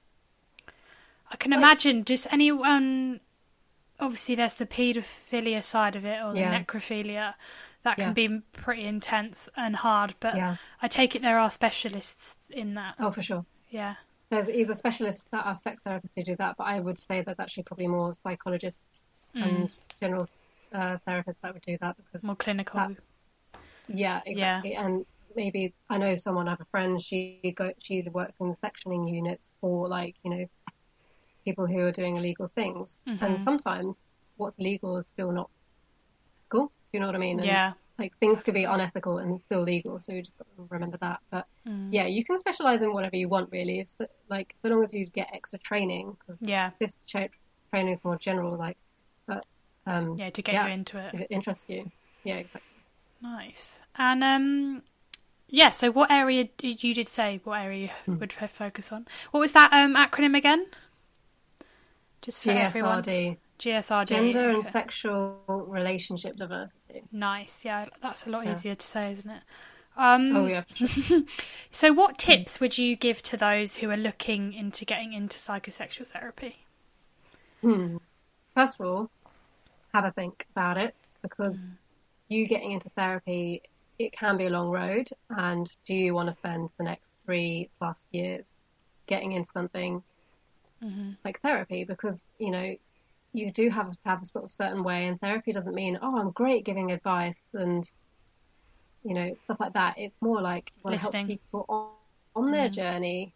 I 1.30 1.36
can 1.36 1.52
imagine 1.52 2.04
just 2.04 2.26
anyone. 2.32 3.20
Obviously, 3.98 4.34
there's 4.34 4.54
the 4.54 4.66
paedophilia 4.66 5.62
side 5.64 5.96
of 5.96 6.04
it, 6.04 6.22
or 6.22 6.32
the 6.32 6.40
Yeah. 6.40 6.62
necrophilia. 6.62 7.34
That 7.84 7.96
can 7.96 8.08
Yeah. 8.08 8.12
be 8.28 8.40
pretty 8.52 8.84
intense 8.84 9.48
and 9.56 9.74
hard, 9.76 10.14
but 10.20 10.36
Yeah. 10.36 10.56
I 10.80 10.88
take 10.88 11.16
it 11.16 11.22
there 11.22 11.38
are 11.38 11.50
specialists 11.50 12.50
in 12.50 12.74
that. 12.74 12.94
Oh, 12.98 13.10
for 13.10 13.22
sure. 13.22 13.44
Yeah. 13.70 13.96
There's 14.30 14.48
either 14.48 14.74
specialists 14.74 15.24
that 15.30 15.44
are 15.44 15.54
sex 15.54 15.82
therapists 15.84 16.10
who 16.16 16.22
do 16.22 16.36
that, 16.36 16.56
but 16.56 16.64
I 16.64 16.80
would 16.80 16.98
say 16.98 17.22
there's 17.22 17.40
actually 17.40 17.64
probably 17.64 17.88
more 17.88 18.14
psychologists 18.14 19.02
and 19.34 19.78
general 20.00 20.28
uh, 20.72 20.98
therapists 21.06 21.36
that 21.42 21.52
would 21.54 21.62
do 21.62 21.76
that 21.80 21.96
because, 21.96 22.22
More 22.22 22.36
clinical. 22.36 22.94
Yeah, 23.88 24.20
exactly. 24.24 24.74
And 24.74 25.04
maybe 25.34 25.74
I 25.90 25.98
know 25.98 26.14
someone, 26.14 26.46
I 26.48 26.52
have 26.52 26.60
a 26.60 26.64
friend, 26.66 27.00
she 27.02 27.40
go, 27.56 27.72
she 27.78 28.02
works 28.02 28.34
in 28.40 28.48
the 28.50 28.56
sectioning 28.56 29.10
units 29.12 29.48
for 29.60 29.88
like, 29.88 30.14
you 30.22 30.30
know, 30.30 30.46
people 31.44 31.66
who 31.66 31.80
are 31.80 31.92
doing 31.92 32.16
illegal 32.16 32.48
things. 32.54 33.00
And 33.06 33.40
sometimes 33.40 34.04
what's 34.36 34.58
legal 34.58 34.96
is 34.98 35.08
still 35.08 35.32
not 35.32 35.50
cool. 36.48 36.70
You 36.92 37.00
know 37.00 37.06
what 37.06 37.14
I 37.14 37.18
mean? 37.18 37.38
And, 37.38 37.46
Yeah. 37.46 37.72
Like 37.98 38.16
things 38.18 38.42
could 38.42 38.54
be 38.54 38.64
unethical 38.64 39.18
and 39.18 39.40
still 39.40 39.60
legal, 39.62 40.00
so 40.00 40.12
you 40.12 40.22
just 40.22 40.36
got 40.38 40.46
to 40.56 40.66
remember 40.70 40.96
that. 40.98 41.20
But 41.30 41.46
yeah, 41.90 42.06
you 42.06 42.24
can 42.24 42.38
specialize 42.38 42.80
in 42.80 42.92
whatever 42.92 43.16
you 43.16 43.28
want, 43.28 43.52
really. 43.52 43.80
It's 43.80 43.96
like 44.28 44.54
so 44.62 44.70
long 44.70 44.82
as 44.82 44.94
you 44.94 45.06
get 45.06 45.28
extra 45.32 45.58
training, 45.58 46.16
Yeah. 46.40 46.70
this 46.80 46.96
training 47.06 47.92
is 47.92 48.02
more 48.02 48.16
general, 48.16 48.56
like, 48.56 48.78
but 49.26 49.44
um, 49.86 50.16
Yeah, 50.16 50.30
to 50.30 50.42
get 50.42 50.54
yeah, 50.54 50.66
you 50.66 50.72
into 50.72 50.98
it. 50.98 51.14
if 51.14 51.20
it 51.20 51.26
interests 51.30 51.66
you. 51.68 51.90
Yeah, 52.24 52.36
exactly. 52.36 52.62
Nice. 53.20 53.82
And 53.96 54.24
um, 54.24 54.82
yeah. 55.48 55.70
So, 55.70 55.92
what 55.92 56.10
area 56.10 56.48
did 56.56 56.82
you 56.82 56.94
did 56.94 57.06
say? 57.08 57.40
What 57.44 57.60
area 57.60 57.90
Hmm. 58.06 58.12
you 58.12 58.18
would 58.18 58.32
focus 58.32 58.90
on? 58.90 59.06
What 59.32 59.40
was 59.40 59.52
that 59.52 59.70
um 59.72 59.94
acronym 59.94 60.36
again? 60.36 60.66
Just 62.22 62.42
for 62.42 62.50
everyone. 62.52 63.02
GSRD, 63.62 64.08
gender 64.08 64.48
and 64.48 64.58
okay. 64.58 64.70
sexual 64.70 65.40
relationship 65.68 66.36
diversity. 66.36 67.02
Nice. 67.12 67.64
Yeah, 67.64 67.86
that's 68.00 68.26
a 68.26 68.30
lot 68.30 68.44
Yeah. 68.44 68.52
easier 68.52 68.74
to 68.74 68.86
say, 68.86 69.12
isn't 69.12 69.30
it? 69.30 69.42
Um, 69.96 70.36
Oh 70.36 70.46
yeah, 70.46 70.64
sure. 70.74 70.88
So, 71.70 71.92
what 71.92 72.18
tips 72.18 72.60
would 72.60 72.78
you 72.78 72.96
give 72.96 73.22
to 73.24 73.36
those 73.36 73.76
who 73.76 73.90
are 73.90 73.96
looking 73.96 74.52
into 74.52 74.84
getting 74.84 75.12
into 75.12 75.36
psychosexual 75.36 76.06
therapy? 76.06 76.56
Hmm. 77.62 77.98
First 78.54 78.80
of 78.80 78.86
all, 78.86 79.10
have 79.94 80.04
a 80.04 80.12
think 80.12 80.46
about 80.50 80.78
it 80.78 80.94
because 81.22 81.64
Mm. 81.64 81.76
you 82.28 82.46
getting 82.46 82.72
into 82.72 82.88
therapy, 82.90 83.62
it 83.98 84.12
can 84.12 84.36
be 84.36 84.46
a 84.46 84.50
long 84.50 84.70
road. 84.70 85.08
And 85.30 85.70
do 85.84 85.94
you 85.94 86.14
want 86.14 86.28
to 86.28 86.32
spend 86.32 86.70
the 86.78 86.84
next 86.84 87.06
three 87.24 87.70
plus 87.78 88.04
years 88.12 88.54
getting 89.06 89.32
into 89.32 89.50
something 89.50 90.02
Mm-hmm. 90.82 91.12
like 91.24 91.40
therapy? 91.42 91.84
Because, 91.84 92.26
you 92.38 92.50
know, 92.50 92.76
you 93.32 93.50
do 93.50 93.70
have 93.70 93.90
to 93.90 93.98
have 94.04 94.22
a 94.22 94.24
sort 94.24 94.44
of 94.44 94.52
certain 94.52 94.82
way, 94.82 95.06
and 95.06 95.20
therapy 95.20 95.52
doesn't 95.52 95.74
mean, 95.74 95.98
oh, 96.02 96.18
I'm 96.18 96.30
great 96.30 96.64
giving 96.64 96.92
advice 96.92 97.42
and, 97.54 97.90
you 99.04 99.14
know, 99.14 99.34
stuff 99.44 99.58
like 99.60 99.72
that. 99.72 99.94
It's 99.96 100.20
more 100.20 100.40
like 100.40 100.72
you 100.76 100.82
want 100.84 101.00
to 101.00 101.02
help 101.02 101.26
people 101.26 101.64
on, 101.68 101.90
on 102.36 102.50
their 102.50 102.68
mm. 102.68 102.74
journey. 102.74 103.34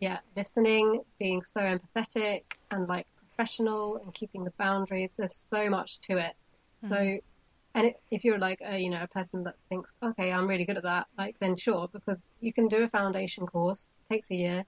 Yeah, 0.00 0.18
listening, 0.36 1.02
being 1.18 1.42
so 1.42 1.60
empathetic 1.60 2.42
and 2.70 2.88
like 2.88 3.06
professional 3.16 3.96
and 3.96 4.14
keeping 4.14 4.44
the 4.44 4.52
boundaries. 4.52 5.12
There's 5.16 5.42
so 5.52 5.68
much 5.68 5.98
to 6.02 6.18
it. 6.18 6.36
So, 6.88 6.94
mm. 6.94 7.22
and 7.74 7.86
it, 7.88 8.00
if 8.12 8.24
you're 8.24 8.38
like 8.38 8.60
a, 8.64 8.78
you 8.78 8.90
know, 8.90 9.02
a 9.02 9.08
person 9.08 9.42
that 9.42 9.56
thinks, 9.68 9.92
okay, 10.00 10.30
I'm 10.30 10.46
really 10.46 10.64
good 10.64 10.76
at 10.76 10.84
that, 10.84 11.08
like 11.16 11.36
then 11.40 11.56
sure, 11.56 11.88
because 11.92 12.28
you 12.40 12.52
can 12.52 12.68
do 12.68 12.84
a 12.84 12.88
foundation 12.88 13.44
course, 13.44 13.90
takes 14.08 14.30
a 14.30 14.36
year, 14.36 14.64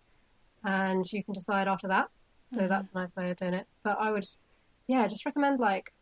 and 0.65 1.11
you 1.13 1.23
can 1.23 1.33
decide 1.33 1.69
after 1.69 1.87
that. 1.87 2.09
So 2.53 2.59
mm-hmm. 2.59 2.69
that's 2.69 2.89
a 2.93 2.99
nice 2.99 3.15
way 3.15 3.31
of 3.31 3.37
doing 3.37 3.55
it. 3.55 3.67
But 3.85 3.99
I 4.01 4.11
would, 4.11 4.27
yeah, 4.91 5.07
just 5.07 5.25
recommend 5.25 5.61
like 5.61 5.93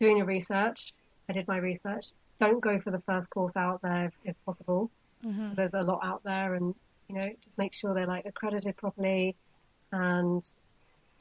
doing 0.00 0.18
your 0.18 0.26
research. 0.26 0.92
I 1.28 1.32
did 1.32 1.48
my 1.48 1.56
research. 1.56 2.06
Don't 2.38 2.60
go 2.60 2.78
for 2.80 2.90
the 2.90 3.00
first 3.00 3.30
course 3.30 3.56
out 3.56 3.80
there 3.82 4.06
if, 4.06 4.14
if 4.24 4.36
possible. 4.46 4.90
'cause 5.22 5.56
There's 5.56 5.74
a 5.74 5.80
lot 5.80 6.00
out 6.04 6.22
there, 6.22 6.54
and 6.54 6.74
you 7.08 7.14
know, 7.16 7.28
just 7.42 7.56
make 7.58 7.72
sure 7.74 7.94
they're 7.94 8.06
like 8.06 8.26
accredited 8.26 8.76
properly. 8.76 9.34
And 9.90 10.42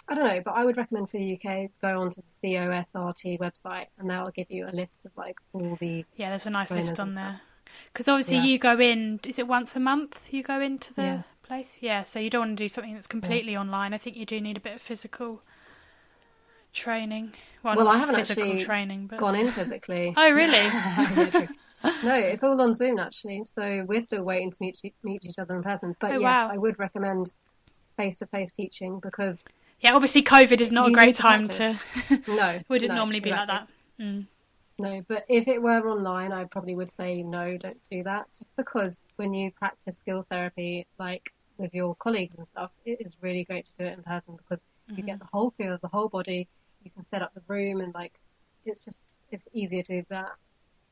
I 0.07 0.15
don't 0.15 0.25
know, 0.27 0.41
but 0.43 0.51
I 0.51 0.65
would 0.65 0.77
recommend 0.77 1.09
for 1.09 1.17
the 1.17 1.33
UK 1.37 1.69
go 1.81 2.01
onto 2.01 2.21
the 2.41 2.53
COSRT 2.55 3.39
website, 3.39 3.87
and 3.97 4.09
that'll 4.09 4.31
give 4.31 4.51
you 4.51 4.67
a 4.67 4.73
list 4.75 4.99
of 5.05 5.11
like 5.15 5.37
all 5.53 5.77
the 5.79 6.05
Yeah, 6.15 6.29
there's 6.29 6.45
a 6.45 6.49
nice 6.51 6.69
list 6.71 6.99
on 6.99 7.11
there. 7.11 7.41
Because 7.91 8.07
obviously 8.07 8.37
Yeah. 8.37 8.43
you 8.43 8.59
go 8.59 8.79
in. 8.79 9.19
Is 9.25 9.39
it 9.39 9.47
once 9.47 9.75
a 9.75 9.79
month 9.79 10.31
you 10.33 10.43
go 10.43 10.59
into 10.59 10.93
the 10.93 11.01
Yeah. 11.01 11.21
place? 11.43 11.81
Yeah. 11.81 12.03
So 12.03 12.19
you 12.19 12.29
don't 12.29 12.41
want 12.47 12.57
to 12.57 12.63
do 12.63 12.69
something 12.69 12.93
that's 12.93 13.07
completely 13.07 13.55
online. 13.57 13.93
I 13.93 13.97
think 13.97 14.15
you 14.17 14.25
do 14.25 14.39
need 14.41 14.57
a 14.57 14.59
bit 14.59 14.75
of 14.75 14.81
physical 14.81 15.41
training. 16.73 17.33
Well, 17.63 17.75
Well, 17.77 17.89
I 17.89 17.97
haven't 17.97 18.15
physical 18.15 18.45
actually 18.45 18.65
training, 18.65 19.07
but 19.07 19.19
gone 19.19 19.35
in 19.35 19.51
physically. 19.51 20.13
oh 20.17 20.31
really? 20.31 20.69
Yeah, 20.69 21.47
no, 22.01 22.15
it's 22.15 22.43
all 22.43 22.59
on 22.61 22.73
Zoom 22.73 22.99
actually. 22.99 23.43
So 23.45 23.83
we're 23.87 24.01
still 24.01 24.23
waiting 24.23 24.51
to 24.51 24.57
meet 24.61 24.77
meet 25.03 25.25
each 25.25 25.39
other 25.39 25.55
in 25.55 25.63
person. 25.63 25.95
But 25.99 26.13
Oh, 26.13 26.19
yes, 26.19 26.23
wow. 26.23 26.49
I 26.49 26.57
would 26.57 26.79
recommend 26.79 27.31
face 27.97 28.19
to 28.19 28.27
face 28.27 28.51
teaching 28.53 28.99
because 29.01 29.43
Yeah, 29.79 29.93
obviously 29.93 30.23
COVID 30.23 30.61
is 30.61 30.71
not 30.71 30.89
a 30.89 30.91
great 30.91 31.15
time 31.15 31.47
to. 31.49 31.77
no, 32.27 32.59
Wouldn't 32.69 32.89
no, 32.89 32.95
normally 32.95 33.19
be 33.19 33.29
like 33.29 33.47
that. 33.47 33.67
Mm. 33.99 34.27
No, 34.79 35.01
but 35.07 35.23
if 35.29 35.47
it 35.47 35.61
were 35.61 35.87
online, 35.87 36.31
I 36.31 36.45
probably 36.45 36.75
would 36.75 36.91
say 36.91 37.21
no, 37.23 37.57
don't 37.57 37.79
do 37.91 38.03
that. 38.03 38.25
Just 38.41 38.55
because 38.57 39.01
when 39.17 39.33
you 39.33 39.51
practice 39.51 39.97
skills 39.97 40.25
therapy, 40.29 40.87
like 40.97 41.31
with 41.57 41.73
your 41.73 41.95
colleagues 41.95 42.35
and 42.37 42.47
stuff, 42.47 42.71
it 42.85 42.97
is 42.99 43.15
really 43.21 43.43
great 43.45 43.65
to 43.65 43.71
do 43.77 43.85
it 43.85 43.97
in 43.97 44.03
person 44.03 44.35
because 44.35 44.63
you 44.95 45.03
Mm-hmm. 45.03 45.07
get 45.07 45.19
the 45.19 45.27
whole 45.31 45.51
feel 45.57 45.73
of 45.73 45.81
the 45.81 45.87
whole 45.87 46.09
body. 46.09 46.49
You 46.83 46.91
can 46.91 47.03
set 47.03 47.21
up 47.21 47.33
the 47.33 47.41
room 47.47 47.81
and 47.81 47.93
like 47.93 48.13
it's 48.65 48.83
just 48.83 48.97
it's 49.31 49.45
easier 49.53 49.83
to 49.83 50.01
do 50.01 50.05
that. 50.09 50.31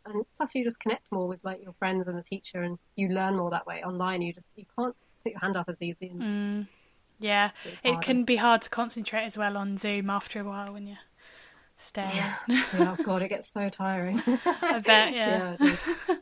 And 0.06 0.25
plus, 0.38 0.56
you 0.56 0.63
just 0.63 0.80
connect 0.80 1.04
more 1.12 1.27
with 1.27 1.39
like 1.43 1.62
your 1.62 1.73
friends 1.73 2.08
and 2.08 2.17
the 2.17 2.23
teacher, 2.23 2.63
and 2.63 2.80
you 2.95 3.10
learn 3.10 3.38
more 3.38 3.51
that 3.51 3.67
way. 3.67 3.84
Online, 3.84 4.21
you 4.21 4.34
just 4.34 4.49
you 4.56 4.65
can't 4.77 4.95
put 5.23 5.32
your 5.34 5.39
hand 5.39 5.56
up 5.56 5.69
as 5.69 5.82
easy. 5.82 6.08
And 6.10 6.21
Mm. 6.21 6.67
Yeah, 7.19 7.51
it 7.84 8.01
can 8.01 8.23
be 8.23 8.38
hard 8.38 8.63
to 8.63 8.69
concentrate 8.69 9.25
as 9.25 9.38
well 9.38 9.56
on 9.56 9.77
Zoom 9.77 10.10
after 10.10 10.39
a 10.39 10.43
while 10.43 10.73
when 10.73 10.88
you're 10.88 10.97
staring. 11.77 12.15
yeah, 12.47 12.63
oh 12.73 12.97
god, 13.04 13.21
it 13.21 13.27
gets 13.27 13.51
so 13.54 13.69
tiring. 13.69 14.23
I 14.45 14.80
bet, 14.80 15.13
yeah. 15.13 15.56
yeah. 15.60 15.75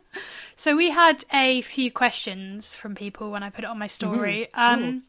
So 0.60 0.76
we 0.76 0.90
had 0.90 1.24
a 1.32 1.62
few 1.62 1.90
questions 1.90 2.76
from 2.76 2.94
people 2.94 3.32
when 3.32 3.44
I 3.44 3.50
put 3.50 3.64
it 3.64 3.70
on 3.70 3.80
my 3.80 3.88
story. 3.88 4.54
Um, 4.54 5.04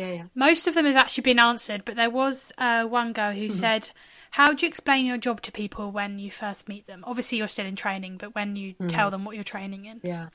yeah, 0.00 0.12
yeah. 0.12 0.24
most 0.34 0.66
of 0.66 0.74
them 0.74 0.86
have 0.86 0.96
actually 0.96 1.22
been 1.22 1.38
answered, 1.38 1.84
but 1.84 1.96
there 1.96 2.10
was 2.10 2.52
uh, 2.58 2.84
one 2.84 3.12
girl 3.12 3.32
Mm-hmm. 3.32 3.40
who 3.42 3.50
said, 3.50 3.90
"How 4.32 4.52
do 4.52 4.64
you 4.64 4.68
explain 4.68 5.06
your 5.06 5.18
job 5.18 5.40
to 5.42 5.52
people 5.52 5.90
when 5.92 6.18
you 6.18 6.30
first 6.30 6.68
meet 6.68 6.86
them? 6.86 7.04
Obviously, 7.06 7.38
you're 7.38 7.48
still 7.48 7.66
in 7.66 7.76
training, 7.76 8.16
but 8.18 8.34
when 8.34 8.56
you 8.56 8.74
Mm-hmm. 8.74 8.86
tell 8.88 9.10
them 9.10 9.24
what 9.24 9.34
you're 9.34 9.44
training 9.44 9.84
in." 9.86 10.00
Yeah. 10.02 10.28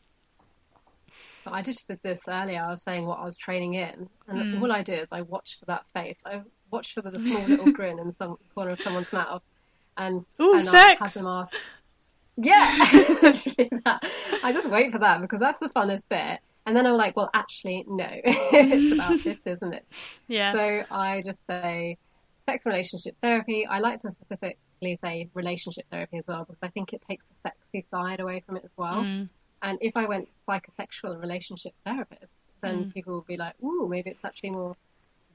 But 1.43 1.53
I 1.53 1.61
just 1.61 1.87
did 1.87 1.99
this 2.03 2.23
earlier. 2.27 2.61
I 2.63 2.71
was 2.71 2.81
saying 2.83 3.05
what 3.05 3.19
I 3.19 3.23
was 3.25 3.37
training 3.37 3.75
in, 3.75 4.09
and 4.27 4.39
Mm. 4.41 4.61
all 4.61 4.71
I 4.71 4.81
did 4.81 4.99
is 5.03 5.09
I 5.11 5.21
watched 5.21 5.59
for 5.59 5.65
that 5.65 5.85
face. 5.93 6.21
I 6.25 6.41
watched 6.71 6.93
for 6.93 7.03
the 7.03 7.19
small 7.19 7.45
little 7.47 7.71
grin 7.71 7.99
in 7.99 8.11
some 8.13 8.37
corner 8.55 8.71
of 8.71 8.79
someone's 8.79 9.13
mouth, 9.13 9.43
and 9.97 10.23
Ooh, 10.41 10.53
and 10.53 10.67
I 10.67 10.71
sex! 10.71 10.99
had 11.01 11.11
them 11.13 11.27
ask. 11.27 11.53
Yeah. 12.37 12.71
I 14.43 14.51
just 14.53 14.69
wait 14.69 14.91
for 14.91 14.99
that 14.99 15.21
because 15.21 15.39
that's 15.39 15.59
the 15.59 15.69
funnest 15.69 16.03
bit, 16.09 16.39
and 16.65 16.75
then 16.75 16.85
I'm 16.87 16.97
like, 16.97 17.15
well, 17.15 17.29
actually, 17.33 17.85
no, 17.87 18.07
it's 18.25 18.93
about 18.93 19.23
this, 19.23 19.37
isn't 19.45 19.73
it? 19.73 19.85
Yeah. 20.27 20.53
So 20.53 20.83
I 20.91 21.21
just 21.23 21.39
say 21.47 21.97
sex 22.45 22.65
relationship 22.65 23.15
therapy. 23.21 23.65
I 23.65 23.79
like 23.79 23.99
to 24.01 24.11
specifically 24.11 24.99
say 25.03 25.29
relationship 25.33 25.85
therapy 25.91 26.17
as 26.17 26.27
well 26.27 26.43
because 26.45 26.59
I 26.61 26.67
think 26.69 26.93
it 26.93 27.01
takes 27.01 27.25
the 27.25 27.49
sexy 27.49 27.87
side 27.89 28.19
away 28.19 28.41
from 28.45 28.57
it 28.57 28.63
as 28.65 28.71
well. 28.77 29.03
Mm. 29.03 29.29
And 29.61 29.77
if 29.81 29.95
I 29.97 30.05
went 30.05 30.27
psychosexual 30.47 31.19
relationship 31.19 31.73
therapist, 31.85 32.31
then 32.61 32.85
Mm. 32.85 32.93
people 32.93 33.15
would 33.15 33.27
be 33.27 33.37
like, 33.37 33.55
ooh, 33.63 33.87
maybe 33.87 34.09
it's 34.11 34.23
actually 34.25 34.51
more 34.51 34.75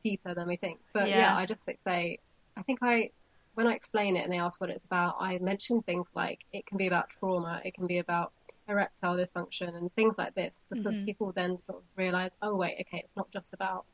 deeper 0.05 0.35
than 0.35 0.47
we 0.49 0.57
think. 0.57 0.79
But 0.93 1.09
yeah, 1.09 1.19
Yeah. 1.19 1.37
I 1.37 1.47
just 1.47 1.61
like 1.67 1.79
say, 1.85 2.19
I 2.57 2.63
think 2.63 2.79
I, 2.83 3.11
when 3.55 3.67
I 3.67 3.75
explain 3.75 4.17
it 4.17 4.25
and 4.25 4.33
they 4.33 4.39
ask 4.39 4.61
what 4.61 4.71
it's 4.71 4.85
about, 4.85 5.17
I 5.21 5.39
mention 5.39 5.83
things 5.83 6.09
like 6.15 6.41
it 6.53 6.65
can 6.67 6.79
be 6.79 6.87
about 6.87 7.09
trauma, 7.19 7.61
it 7.65 7.75
can 7.75 7.87
be 7.87 7.99
about 7.99 8.33
erectile 8.69 9.17
dysfunction 9.17 9.75
and 9.77 9.93
things 9.95 10.17
like 10.19 10.35
this 10.35 10.61
because 10.71 10.97
Mhm. 10.97 11.05
people 11.07 11.33
then 11.33 11.59
sort 11.59 11.79
of 11.79 11.85
realize, 11.97 12.33
oh, 12.43 12.57
wait, 12.57 12.77
okay, 12.81 12.99
it's 13.05 13.17
not 13.17 13.31
just 13.33 13.53
about 13.53 13.85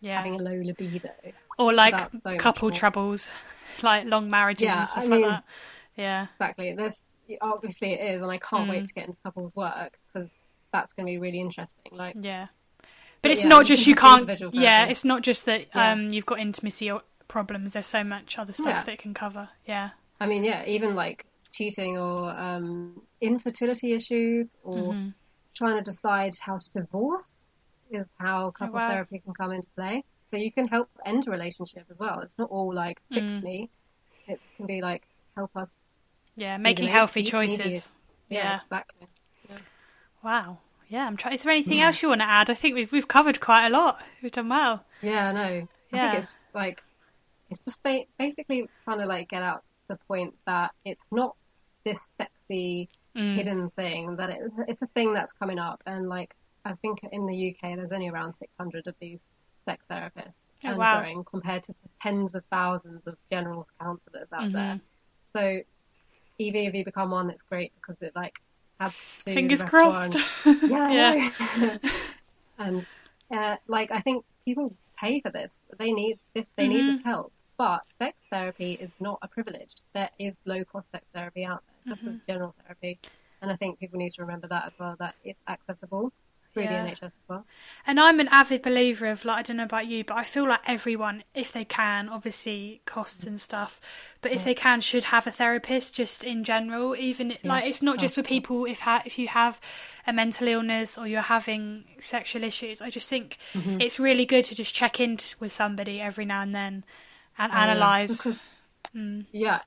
yeah. 0.00 0.16
having 0.16 0.34
a 0.34 0.42
low 0.42 0.54
libido. 0.54 1.10
Or 1.58 1.72
like 1.72 2.10
so 2.12 2.36
couple 2.36 2.70
troubles, 2.70 3.32
like 3.82 4.06
long 4.06 4.28
marriages 4.28 4.66
Yeah, 4.66 4.78
and 4.80 4.88
stuff 4.88 5.04
I 5.04 5.06
like 5.08 5.24
that. 5.24 5.44
Yeah. 5.96 6.26
Exactly. 6.34 6.72
There's 6.74 7.04
obviously 7.40 7.92
it 7.92 8.14
is, 8.14 8.22
and 8.22 8.30
I 8.30 8.38
can't 8.38 8.66
Mm. 8.68 8.70
wait 8.70 8.86
to 8.86 8.94
get 8.94 9.06
into 9.06 9.18
couples 9.24 9.54
work 9.54 9.98
because 10.12 10.36
that's 10.72 10.92
going 10.94 11.06
to 11.06 11.10
be 11.12 11.18
really 11.18 11.40
interesting. 11.40 11.92
Like, 11.92 12.14
Yeah. 12.18 12.46
But, 12.80 12.86
But 13.22 13.30
it's 13.32 13.42
yeah, 13.42 13.48
not 13.48 13.66
just 13.66 13.86
you 13.86 13.94
can't. 13.96 14.28
Yeah, 14.54 14.84
it's 14.86 15.04
not 15.04 15.22
just 15.22 15.44
that 15.46 15.66
um, 15.74 16.10
you've 16.10 16.26
got 16.26 16.38
intimacy 16.38 16.88
or 16.90 17.02
problems. 17.26 17.72
There's 17.72 17.86
so 17.86 18.04
much 18.04 18.38
other 18.38 18.52
stuff 18.52 18.86
that 18.86 18.92
it 18.92 18.98
can 19.00 19.12
cover. 19.12 19.48
Yeah. 19.66 19.90
I 20.20 20.26
mean, 20.26 20.44
yeah, 20.44 20.64
even 20.66 20.94
like 20.94 21.26
cheating 21.52 21.96
or 21.98 22.30
um, 22.38 23.00
infertility 23.20 23.92
issues 23.94 24.56
or 24.62 24.92
Mhm. 24.92 25.14
trying 25.54 25.76
to 25.76 25.82
decide 25.82 26.34
how 26.40 26.58
to 26.58 26.70
divorce 26.70 27.34
is 27.90 28.10
how 28.18 28.50
couples 28.50 28.82
Oh, 28.82 28.84
wow. 28.86 28.90
therapy 28.92 29.18
can 29.20 29.32
come 29.34 29.52
into 29.52 29.68
play. 29.76 30.04
So 30.30 30.36
you 30.36 30.52
can 30.52 30.68
help 30.68 30.88
end 31.06 31.26
a 31.26 31.30
relationship 31.30 31.86
as 31.90 31.98
well. 31.98 32.20
It's 32.20 32.38
not 32.38 32.50
all 32.50 32.72
like 32.74 33.00
fix 33.08 33.24
Mm. 33.24 33.42
me. 33.42 33.70
It 34.26 34.40
can 34.56 34.66
be 34.66 34.82
like 34.82 35.06
help 35.36 35.50
us. 35.56 35.78
Yeah. 36.36 36.58
Making 36.58 36.88
healthy 36.88 37.22
choices. 37.24 37.90
Yeah, 38.28 38.42
Yeah. 38.42 38.60
exactly. 38.62 39.08
Wow. 40.22 40.58
Yeah. 40.88 41.06
I'm 41.06 41.16
trying. 41.16 41.34
Is 41.34 41.42
there 41.42 41.52
anything 41.52 41.80
else 41.80 42.02
you 42.02 42.08
want 42.08 42.20
to 42.20 42.26
add? 42.26 42.50
I 42.50 42.54
think 42.54 42.74
we've 42.74 42.92
we've 42.92 43.08
covered 43.08 43.40
quite 43.40 43.66
a 43.66 43.70
lot. 43.70 44.02
We've 44.22 44.32
done 44.32 44.48
well. 44.48 44.84
Yeah, 45.02 45.32
no. 45.32 45.40
I 45.42 45.68
Yeah. 45.92 46.10
think 46.10 46.22
it's 46.24 46.36
like 46.54 46.82
it's 47.50 47.60
just 47.60 47.82
ba- 47.82 48.04
basically 48.18 48.68
trying 48.84 48.98
to 48.98 49.06
like 49.06 49.28
get 49.30 49.42
out 49.42 49.64
the 49.88 49.98
point 50.08 50.34
that 50.46 50.70
it's 50.84 51.04
not 51.10 51.34
this 51.84 52.08
sexy 52.20 52.88
Mm. 53.16 53.34
hidden 53.34 53.70
thing 53.70 54.16
that 54.16 54.28
it, 54.30 54.38
it's 54.68 54.82
a 54.82 54.86
thing 54.88 55.12
that's 55.14 55.32
coming 55.32 55.58
up 55.58 55.82
and 55.86 56.06
like 56.06 56.34
I 56.64 56.74
think 56.74 57.00
in 57.10 57.26
the 57.26 57.48
UK 57.50 57.74
there's 57.74 57.90
only 57.90 58.08
around 58.08 58.34
600 58.34 58.86
of 58.86 58.94
these 59.00 59.24
sex 59.66 59.82
therapists 59.90 60.34
Oh, 60.62 60.68
and 60.68 60.78
wow. 60.78 61.00
growing 61.00 61.24
compared 61.24 61.64
to 61.64 61.74
tens 62.02 62.34
of 62.34 62.44
thousands 62.52 63.02
of 63.06 63.16
general 63.32 63.66
counsellors 63.80 64.28
out 64.32 64.44
Mhm. 64.44 64.52
there. 64.52 64.80
So 65.34 65.60
Evie, 66.38 66.66
if 66.66 66.74
you 66.74 66.84
become 66.84 67.10
one, 67.10 67.30
it's 67.30 67.42
great 67.42 67.72
because 67.74 67.96
it 68.02 68.12
like 68.14 68.38
adds 68.78 69.02
to 69.24 69.32
Fingers 69.34 69.62
crossed. 69.62 70.14
and- 70.44 70.62
yeah, 70.70 70.82
I 70.86 70.92
yeah. 70.92 71.30
know. 71.56 71.78
and 72.58 72.86
uh, 73.34 73.56
like 73.66 73.90
I 73.90 74.00
think 74.02 74.24
people 74.44 74.76
pay 74.98 75.20
for 75.22 75.30
this. 75.30 75.60
They 75.78 75.92
need 75.92 76.18
this. 76.34 76.44
They 76.56 76.68
need 76.68 76.82
Mm-hmm. 76.84 76.96
this 76.96 77.04
help. 77.04 77.32
But 77.58 77.82
sex 77.98 78.16
therapy 78.30 78.72
is 78.74 78.90
not 79.00 79.18
a 79.20 79.28
privilege. 79.28 79.74
There 79.92 80.10
is 80.18 80.40
low 80.46 80.64
cost 80.64 80.92
sex 80.92 81.04
therapy 81.12 81.44
out 81.44 81.62
there, 81.84 81.92
just 81.94 82.04
Mm-hmm. 82.06 82.14
as 82.14 82.20
general 82.26 82.54
therapy. 82.64 82.98
And 83.42 83.50
I 83.50 83.56
think 83.56 83.78
people 83.78 83.98
need 83.98 84.12
to 84.12 84.22
remember 84.22 84.46
that 84.48 84.64
as 84.66 84.78
well. 84.78 84.96
That 84.98 85.14
it's 85.24 85.38
accessible 85.48 86.12
through 86.54 86.62
Yeah. 86.64 86.84
the 86.84 86.90
NHS 86.90 87.02
as 87.04 87.12
well. 87.28 87.44
And 87.86 88.00
I'm 88.00 88.20
an 88.20 88.28
avid 88.28 88.62
believer 88.62 89.06
of 89.06 89.24
like 89.24 89.38
I 89.38 89.42
don't 89.42 89.56
know 89.58 89.64
about 89.64 89.86
you, 89.86 90.02
but 90.04 90.16
I 90.16 90.24
feel 90.24 90.48
like 90.48 90.60
everyone, 90.66 91.24
if 91.34 91.52
they 91.52 91.64
can, 91.64 92.08
obviously 92.08 92.80
costs 92.86 93.24
and 93.26 93.40
stuff, 93.40 93.80
but 94.22 94.32
if 94.32 94.44
they 94.44 94.54
can, 94.54 94.80
should 94.80 95.04
have 95.04 95.26
a 95.26 95.30
therapist 95.30 95.94
just 95.96 96.22
in 96.24 96.44
general. 96.44 96.94
Even 96.96 97.36
like 97.44 97.64
it's 97.66 97.82
not 97.82 97.98
just 97.98 98.14
for 98.14 98.22
people 98.22 98.64
if 98.66 98.80
ha- 98.80 99.02
if 99.04 99.18
you 99.18 99.28
have 99.28 99.60
a 100.06 100.12
mental 100.12 100.46
illness 100.48 100.96
or 100.96 101.06
you're 101.08 101.22
having 101.22 101.84
sexual 101.98 102.42
issues. 102.44 102.80
I 102.80 102.88
just 102.90 103.08
think 103.08 103.36
Mm-hmm. 103.52 103.80
it's 103.80 103.98
really 104.00 104.26
good 104.26 104.44
to 104.46 104.54
just 104.54 104.74
check 104.74 105.00
in 105.00 105.16
t- 105.16 105.34
with 105.40 105.52
somebody 105.52 106.00
every 106.00 106.24
now 106.24 106.42
and 106.42 106.54
then 106.54 106.84
and 107.38 107.52
analyze. 107.52 108.08
Because, 108.08 108.46
Mm. 108.96 109.26
yeah, 109.32 109.60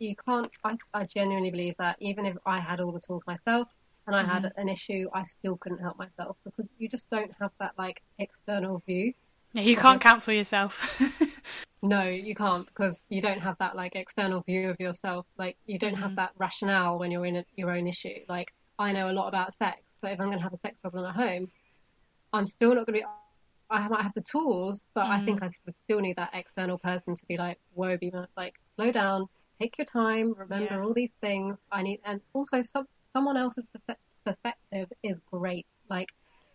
you 0.00 0.14
can't. 0.28 0.50
I, 0.64 0.76
I 0.94 1.04
genuinely 1.06 1.50
believe 1.50 1.74
that 1.78 1.96
even 2.00 2.26
if 2.26 2.36
I 2.46 2.60
had 2.60 2.80
all 2.80 2.92
the 2.92 3.00
tools 3.06 3.24
myself 3.26 3.68
and 4.06 4.16
I 4.16 4.24
Mm-hmm. 4.24 4.24
had 4.24 4.52
an 4.56 4.68
issue, 4.68 5.08
I 5.14 5.24
still 5.24 5.58
couldn't 5.58 5.80
help 5.80 5.98
myself 5.98 6.36
because 6.44 6.74
you 6.78 6.88
just 6.88 7.10
don't 7.10 7.32
have 7.40 7.52
that 7.60 7.72
like 7.78 8.00
external 8.18 8.82
view. 8.86 9.12
Yeah, 9.54 9.62
you 9.62 9.76
can't 9.76 10.00
counsel 10.00 10.34
yourself. 10.34 11.00
No, 11.82 12.02
you 12.04 12.34
can't 12.34 12.66
because 12.66 13.04
you 13.08 13.22
don't 13.22 13.40
have 13.40 13.56
that 13.58 13.74
like 13.74 13.96
external 13.96 14.42
view 14.42 14.68
of 14.70 14.76
yourself. 14.80 15.26
Like 15.38 15.56
you 15.66 15.78
don't 15.78 15.94
Mm-hmm. 15.94 16.02
have 16.02 16.14
that 16.16 16.32
rationale 16.38 16.98
when 16.98 17.10
you're 17.10 17.24
in 17.24 17.36
a, 17.36 17.44
your 17.56 17.70
own 17.70 17.86
issue. 17.88 18.16
Like 18.28 18.52
I 18.78 18.92
know 18.92 19.10
a 19.10 19.12
lot 19.14 19.28
about 19.28 19.54
sex, 19.54 19.80
but 20.02 20.12
if 20.12 20.20
I'm 20.20 20.26
going 20.26 20.38
to 20.38 20.42
have 20.44 20.52
a 20.52 20.58
sex 20.58 20.78
problem 20.80 21.06
at 21.06 21.14
home, 21.16 21.50
I'm 22.32 22.46
still 22.46 22.70
not 22.74 22.86
going 22.86 23.00
to 23.00 23.00
be. 23.00 23.04
I 23.70 23.88
might 23.88 24.02
have 24.02 24.14
the 24.14 24.22
tools, 24.22 24.88
but 24.94 25.06
I 25.06 25.20
Mm. 25.20 25.24
think 25.24 25.42
I 25.42 25.48
still 25.84 26.00
need 26.00 26.16
that 26.16 26.30
external 26.34 26.78
person 26.78 27.14
to 27.14 27.26
be 27.26 27.36
like, 27.36 27.58
"Whoa, 27.72 27.96
be 27.96 28.12
like, 28.36 28.54
slow 28.76 28.90
down, 28.92 29.28
take 29.60 29.78
your 29.78 29.84
time, 29.84 30.32
remember 30.34 30.74
Yeah. 30.74 30.84
all 30.84 30.92
these 30.94 31.14
things." 31.20 31.66
I 31.70 31.82
need, 31.82 32.00
and 32.04 32.20
also 32.32 32.62
some 32.62 32.86
someone 33.12 33.36
else's 33.36 33.68
perspective 34.24 34.92
is 35.02 35.20
great. 35.20 35.66
Like 35.88 36.08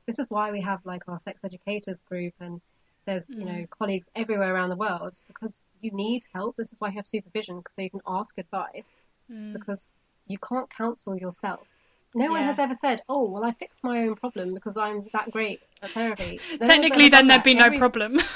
this 0.08 0.20
is 0.20 0.26
why 0.30 0.52
we 0.52 0.62
have 0.62 0.86
like 0.86 1.08
our 1.08 1.20
sex 1.20 1.40
educators 1.44 2.02
group 2.02 2.34
and 2.40 2.62
there's 3.06 3.30
you 3.30 3.46
know 3.46 3.66
colleagues 3.70 4.08
everywhere 4.16 4.54
around 4.54 4.70
the 4.70 4.76
world 4.76 5.14
because 5.28 5.62
you 5.82 5.92
need 5.92 6.24
help 6.34 6.56
this 6.58 6.72
is 6.72 6.80
why 6.80 6.90
you 6.90 6.96
have 6.96 7.08
supervision 7.08 7.58
because 7.58 7.74
you 7.78 7.90
can 7.90 8.02
ask 8.08 8.38
advice 8.38 8.84
Mm. 9.32 9.54
because 9.54 9.90
you 10.28 10.38
can't 10.38 10.70
counsel 10.70 11.18
yourself 11.18 11.68
no 12.16 12.32
one 12.32 12.44
has 12.44 12.58
ever 12.58 12.74
said 12.76 13.02
oh 13.10 13.24
well 13.30 13.44
i 13.46 13.52
fixed 13.52 13.80
my 13.84 14.00
own 14.04 14.16
problem 14.16 14.54
because 14.54 14.76
i'm 14.78 15.06
that 15.14 15.30
great 15.32 15.60
at 15.84 15.92
therapy 15.92 16.40
Technically, 16.64 17.10
then 17.10 17.28
there'd 17.28 17.40
that. 17.42 17.44
be 17.46 17.54
no 17.54 17.66
Every- 17.66 17.78
problem. 17.78 18.12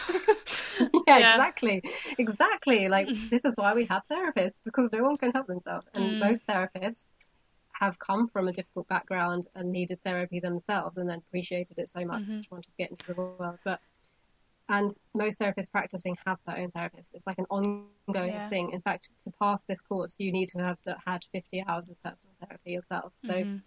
yeah, 1.07 1.17
Yeah. 1.17 1.33
exactly 1.35 1.81
exactly 2.17 2.87
like 2.89 3.07
this 3.31 3.43
is 3.45 3.55
why 3.55 3.73
we 3.73 3.85
have 3.85 4.03
therapists 4.11 4.59
because 4.63 4.91
no 4.91 5.01
one 5.03 5.17
can 5.17 5.31
help 5.31 5.47
themselves 5.47 5.87
and 5.93 6.03
Mm. 6.03 6.19
most 6.19 6.45
therapists 6.47 7.05
have 7.73 7.97
come 7.99 8.27
from 8.27 8.47
a 8.49 8.51
difficult 8.51 8.87
background 8.89 9.47
and 9.55 9.71
needed 9.71 9.99
therapy 10.03 10.39
themselves 10.41 10.97
and 10.97 11.07
then 11.09 11.19
appreciated 11.19 11.77
it 11.77 11.89
so 11.89 12.03
much 12.05 12.21
Mm-hmm. 12.23 12.41
wanted 12.51 12.65
to 12.71 12.77
get 12.77 12.91
into 12.91 13.05
the 13.07 13.13
world 13.21 13.57
but 13.63 13.79
and 14.69 14.91
most 15.13 15.39
therapists 15.39 15.71
practicing 15.71 16.17
have 16.25 16.38
their 16.45 16.58
own 16.58 16.71
therapist. 16.71 17.08
It's 17.13 17.27
like 17.27 17.39
an 17.39 17.45
ongoing 17.49 18.32
Yeah. 18.32 18.49
thing. 18.49 18.71
In 18.71 18.82
fact, 18.82 19.10
to 19.25 19.32
pass 19.41 19.63
this 19.65 19.82
course, 19.82 20.15
you 20.17 20.32
need 20.32 20.49
to 20.49 20.60
have 20.60 20.77
had 21.05 21.23
50 21.34 21.63
hours 21.67 21.89
of 21.89 22.01
personal 22.03 22.36
therapy 22.41 22.71
yourself. 22.71 23.13
So 23.27 23.34
Mm-hmm. 23.34 23.58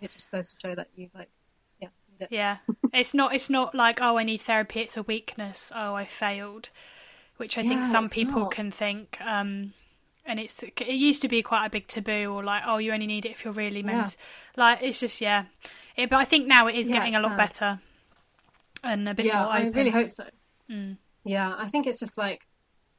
it 0.00 0.10
just 0.12 0.30
goes 0.30 0.50
to 0.50 0.56
show 0.60 0.74
that 0.74 0.88
you 0.96 1.08
like, 1.14 1.30
yeah, 1.80 1.88
it. 2.20 2.30
Yeah, 2.30 2.58
it's 2.92 3.14
not. 3.14 3.34
It's 3.34 3.50
not 3.50 3.74
like 3.74 4.00
oh, 4.00 4.18
I 4.18 4.24
need 4.24 4.40
therapy. 4.40 4.80
It's 4.80 4.96
a 4.96 5.02
weakness. 5.02 5.72
Oh, 5.74 5.94
I 5.94 6.04
failed, 6.04 6.70
which 7.36 7.58
I 7.58 7.62
think 7.62 7.84
some 7.84 8.08
people 8.08 8.42
not. 8.42 8.50
can 8.50 8.70
think. 8.70 9.20
Um, 9.20 9.74
and 10.26 10.40
it's 10.40 10.62
it 10.62 10.88
used 10.88 11.22
to 11.22 11.28
be 11.28 11.42
quite 11.42 11.66
a 11.66 11.70
big 11.70 11.86
taboo, 11.86 12.32
or 12.32 12.42
like 12.44 12.62
oh, 12.66 12.78
you 12.78 12.92
only 12.92 13.06
need 13.06 13.26
it 13.26 13.32
if 13.32 13.44
you're 13.44 13.52
really 13.54 13.82
meant. 13.82 14.16
Like 14.56 14.80
it's 14.82 15.00
just 15.00 15.20
yeah. 15.20 15.46
It, 15.96 16.10
but 16.10 16.16
I 16.16 16.24
think 16.24 16.46
now 16.46 16.66
it 16.66 16.74
is 16.76 16.88
Yeah, 16.88 16.94
getting 16.96 17.14
a 17.14 17.20
lot 17.20 17.36
bad. 17.36 17.36
better 17.36 17.80
and 18.84 19.08
a 19.08 19.14
bit 19.14 19.26
yeah, 19.26 19.42
more 19.42 19.52
I 19.52 19.66
really 19.66 19.90
hope 19.90 20.10
so. 20.10 20.24
Mm. 20.70 20.96
Yeah, 21.24 21.54
I 21.56 21.68
think 21.68 21.86
it's 21.86 21.98
just 21.98 22.18
like 22.18 22.40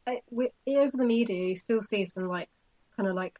I, 0.08 0.22
we, 0.30 0.50
over 0.68 0.96
the 0.96 1.06
media, 1.06 1.48
you 1.48 1.56
still 1.56 1.82
see 1.82 2.06
some 2.06 2.28
like 2.28 2.50
kind 2.96 3.08
of 3.08 3.16
like 3.16 3.38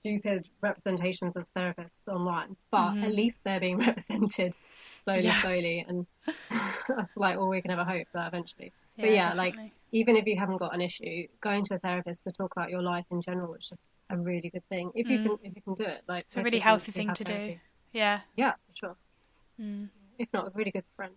stupid 0.00 0.46
representations 0.60 1.36
of 1.36 1.46
therapists 1.56 1.88
online, 2.08 2.56
but 2.70 2.96
at 2.98 3.12
least 3.12 3.38
they're 3.44 3.60
being 3.60 3.78
represented 3.86 4.52
slowly, 5.04 5.20
Mm-hmm. 5.20 5.26
Yeah. 5.26 5.40
slowly, 5.40 5.84
and 5.88 6.06
that's 6.88 7.10
like 7.16 7.36
all 7.38 7.48
we 7.48 7.60
can 7.62 7.70
ever 7.70 7.84
hope 7.84 8.06
that 8.14 8.28
eventually. 8.28 8.72
but 8.98 9.10
Yeah, 9.10 9.30
yeah, 9.30 9.32
like 9.34 9.56
even 9.92 10.16
if 10.16 10.26
you 10.26 10.38
haven't 10.38 10.58
got 10.58 10.74
an 10.74 10.80
issue, 10.80 11.26
going 11.42 11.64
to 11.66 11.74
a 11.74 11.78
therapist 11.78 12.24
to 12.24 12.32
talk 12.32 12.52
about 12.56 12.70
your 12.70 12.82
life 12.82 13.04
in 13.10 13.20
general 13.22 13.54
is 13.54 13.68
just 13.68 13.80
a 14.10 14.16
really 14.16 14.50
good 14.50 14.66
thing. 14.68 14.90
If 14.94 15.08
you 15.08 15.18
can, 15.22 15.38
if 15.42 15.54
you 15.56 15.62
can 15.62 15.74
do 15.74 15.84
it, 15.84 16.02
like 16.08 16.24
Mm. 16.24 16.26
It's 16.26 16.36
a 16.36 16.42
really 16.42 16.58
healthy 16.58 16.92
thing 16.92 17.12
to 17.14 17.24
do. 17.24 17.58
Yeah. 17.92 18.20
Yeah, 18.36 18.52
for 18.52 18.74
sure. 18.74 18.96
Mm. 19.60 19.88
If 20.18 20.28
not, 20.32 20.48
a 20.48 20.50
really 20.54 20.70
good 20.70 20.84
friend. 20.96 21.14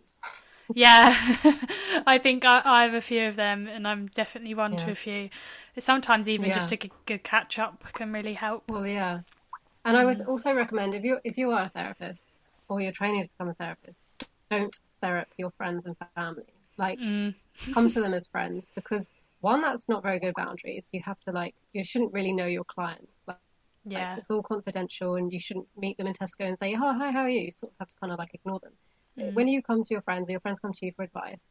Yeah, 0.73 1.15
I 2.05 2.19
think 2.21 2.45
I, 2.45 2.61
I 2.63 2.83
have 2.83 2.93
a 2.93 3.01
few 3.01 3.27
of 3.27 3.35
them, 3.35 3.67
and 3.67 3.87
I'm 3.87 4.07
definitely 4.07 4.53
one 4.53 4.75
to 4.77 4.91
a 4.91 4.95
few. 4.95 5.29
Sometimes 5.79 6.29
even 6.29 6.51
Yeah. 6.51 6.53
just 6.53 6.71
a 6.71 6.77
good, 6.77 6.91
good 7.05 7.23
catch 7.23 7.57
up 7.57 7.83
can 7.93 8.11
really 8.11 8.33
help. 8.33 8.71
Well, 8.71 8.85
yeah, 8.87 9.21
and 9.85 9.97
I 9.97 10.05
Mm. 10.05 10.05
would 10.05 10.21
also 10.21 10.53
recommend 10.53 10.95
if 10.95 11.03
you 11.03 11.19
if 11.23 11.37
you 11.37 11.51
are 11.51 11.65
a 11.65 11.69
therapist 11.69 12.23
or 12.69 12.81
you're 12.81 12.91
training 12.93 13.23
to 13.23 13.29
become 13.29 13.49
a 13.49 13.55
therapist, 13.55 13.97
don't 14.49 14.75
therapy 15.01 15.35
your 15.39 15.51
friends 15.51 15.85
and 15.85 15.95
family. 16.15 16.45
Like, 16.77 16.99
Mm. 16.99 17.33
come 17.73 17.89
to 17.89 17.99
them 18.01 18.13
as 18.15 18.27
friends 18.27 18.71
because 18.75 19.09
one, 19.41 19.61
that's 19.61 19.89
not 19.89 20.03
very 20.03 20.19
good 20.19 20.35
boundaries. 20.35 20.89
You 20.93 21.01
have 21.05 21.19
to 21.21 21.31
like 21.33 21.55
you 21.73 21.83
shouldn't 21.85 22.13
really 22.13 22.33
know 22.33 22.47
your 22.47 22.65
clients. 22.65 23.13
Like, 23.27 23.39
Yeah, 23.85 24.17
it's 24.17 24.29
all 24.31 24.43
confidential, 24.43 25.15
and 25.15 25.31
you 25.33 25.39
shouldn't 25.41 25.67
meet 25.77 25.97
them 25.97 26.07
in 26.07 26.13
Tesco 26.13 26.41
and 26.47 26.57
say, 26.59 26.75
"Oh, 26.75 26.93
hi, 26.93 27.11
how 27.11 27.21
are 27.21 27.29
you?" 27.29 27.41
You 27.41 27.51
sort 27.53 27.73
of 27.73 27.77
have 27.81 27.89
to 27.89 27.95
kind 28.01 28.13
of 28.13 28.19
like 28.19 28.33
ignore 28.35 28.59
them. 28.61 28.73
Mm. 29.17 29.33
When 29.33 29.47
you 29.47 29.61
come 29.63 29.83
to 29.83 29.93
your 29.93 30.01
friends, 30.01 30.29
or 30.29 30.31
your 30.31 30.39
friends 30.41 30.59
come 30.59 30.73
to 30.73 30.85
you 30.85 30.91
for 30.95 31.03
advice. 31.03 31.47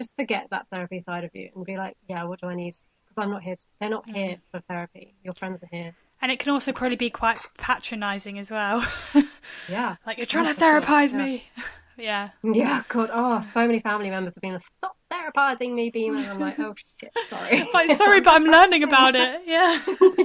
Just 0.00 0.16
forget 0.16 0.46
that 0.50 0.66
therapy 0.72 1.00
side 1.00 1.24
of 1.24 1.30
you 1.34 1.50
and 1.54 1.64
be 1.64 1.76
like, 1.76 1.96
"Yeah, 2.08 2.24
what 2.24 2.40
do 2.40 2.46
I 2.46 2.54
need?" 2.54 2.74
Because 3.08 3.22
I'm 3.24 3.30
not 3.30 3.42
here. 3.42 3.56
To, 3.56 3.66
they're 3.80 3.90
not 3.90 4.08
here 4.08 4.36
Mm. 4.36 4.40
for 4.50 4.60
therapy. 4.60 5.14
Your 5.24 5.34
friends 5.34 5.62
are 5.62 5.68
here. 5.70 5.94
and 6.22 6.30
it 6.30 6.38
can 6.38 6.52
also 6.52 6.70
probably 6.72 6.96
be 6.96 7.08
quite 7.10 7.38
patronising 7.58 8.38
as 8.38 8.50
well. 8.50 8.86
Yeah. 9.68 9.96
like 10.06 10.16
you're 10.18 10.26
trying 10.26 10.52
to 10.54 10.60
therapize 10.60 11.12
yeah. 11.12 11.24
me. 11.24 11.44
yeah, 11.96 12.30
Yeah, 12.42 12.82
God, 12.88 13.10
oh, 13.12 13.40
so 13.40 13.66
many 13.66 13.80
family 13.80 14.10
members 14.10 14.34
have 14.34 14.42
been 14.42 14.52
like, 14.52 14.62
stop 14.62 14.96
therapizing 15.10 15.72
me, 15.74 15.90
Beam. 15.90 16.16
And 16.18 16.26
I'm 16.26 16.38
like, 16.40 16.58
oh 16.58 16.74
shit, 17.00 17.12
sorry. 17.30 17.68
like 17.72 17.96
sorry, 17.96 18.20
but 18.20 18.34
I'm 18.34 18.44
learning 18.44 18.82
about 18.84 19.16
it. 19.16 19.42
Yeah, 19.46 19.80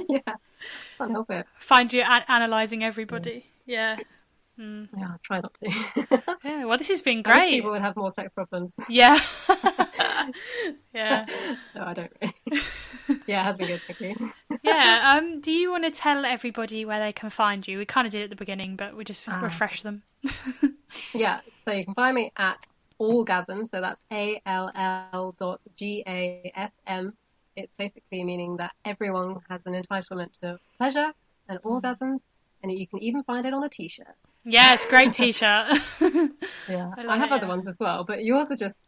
yeah, 0.08 0.34
can't 0.98 1.10
help 1.10 1.30
it. 1.30 1.46
find 1.58 1.92
you 1.92 2.02
a- 2.02 2.24
analysing 2.28 2.82
everybody. 2.84 3.46
Yeah, 3.66 3.96
Yeah, 3.98 4.02
I'll 4.58 5.18
try 5.22 5.40
not 5.40 5.54
to. 5.62 6.22
yeah. 6.44 6.64
Well, 6.64 6.78
this 6.78 6.88
has 6.88 7.02
been 7.02 7.22
I 7.24 7.28
wish 7.28 7.36
great. 7.36 7.50
people 7.50 7.70
would 7.72 7.82
have 7.82 7.96
more 7.96 8.10
sex 8.10 8.32
problems. 8.32 8.76
Yeah, 8.88 9.18
yeah. 10.94 11.26
No, 11.74 11.82
I 11.84 11.94
don't 11.94 12.10
really. 12.20 12.62
yeah, 13.26 13.42
it 13.42 13.44
has 13.44 13.56
been 13.56 13.68
good, 13.68 13.82
thank 13.86 14.00
you. 14.00 14.32
yeah. 14.62 15.14
Um, 15.16 15.40
do 15.40 15.52
you 15.52 15.70
want 15.70 15.84
to 15.84 15.90
tell 15.90 16.24
everybody 16.24 16.84
where 16.84 16.98
they 17.00 17.12
can 17.12 17.30
find 17.30 17.66
you? 17.66 17.78
We 17.78 17.84
kind 17.84 18.06
of 18.06 18.12
did 18.12 18.22
at 18.22 18.30
the 18.30 18.36
beginning, 18.36 18.76
but 18.76 18.96
we 18.96 19.04
just 19.04 19.28
Ah. 19.28 19.40
refresh 19.40 19.82
them. 19.82 20.02
Yeah, 21.14 21.40
so 21.64 21.72
you 21.72 21.84
can 21.84 21.94
find 21.94 22.14
me 22.14 22.32
at 22.36 22.66
Allgasm, 23.00 23.66
so 23.70 23.80
that's 23.80 24.02
A 24.10 24.40
L 24.46 24.70
L 24.74 25.34
dot 25.38 25.60
G 25.76 26.02
A 26.06 26.50
S 26.54 26.72
M. 26.86 27.12
It's 27.56 27.72
basically 27.78 28.24
meaning 28.24 28.56
that 28.56 28.72
everyone 28.84 29.36
has 29.48 29.66
an 29.66 29.74
entitlement 29.74 30.32
to 30.40 30.58
pleasure 30.78 31.12
and 31.48 31.58
orgasms, 31.62 32.24
and 32.62 32.72
you 32.72 32.86
can 32.86 33.02
even 33.02 33.22
find 33.22 33.46
it 33.46 33.52
on 33.54 33.62
a 33.64 33.68
t 33.68 33.88
shirt. 33.88 34.14
Yes, 34.46 34.86
great 34.86 35.12
t-shirt. 35.12 35.78
Yeah, 36.68 36.90
I 36.96 37.06
I, 37.06 37.16
have 37.16 37.30
it, 37.30 37.34
other 37.34 37.46
yeah. 37.46 37.48
ones 37.48 37.68
as 37.68 37.78
well, 37.78 38.02
but 38.02 38.24
yours 38.24 38.50
are 38.50 38.56
just 38.56 38.82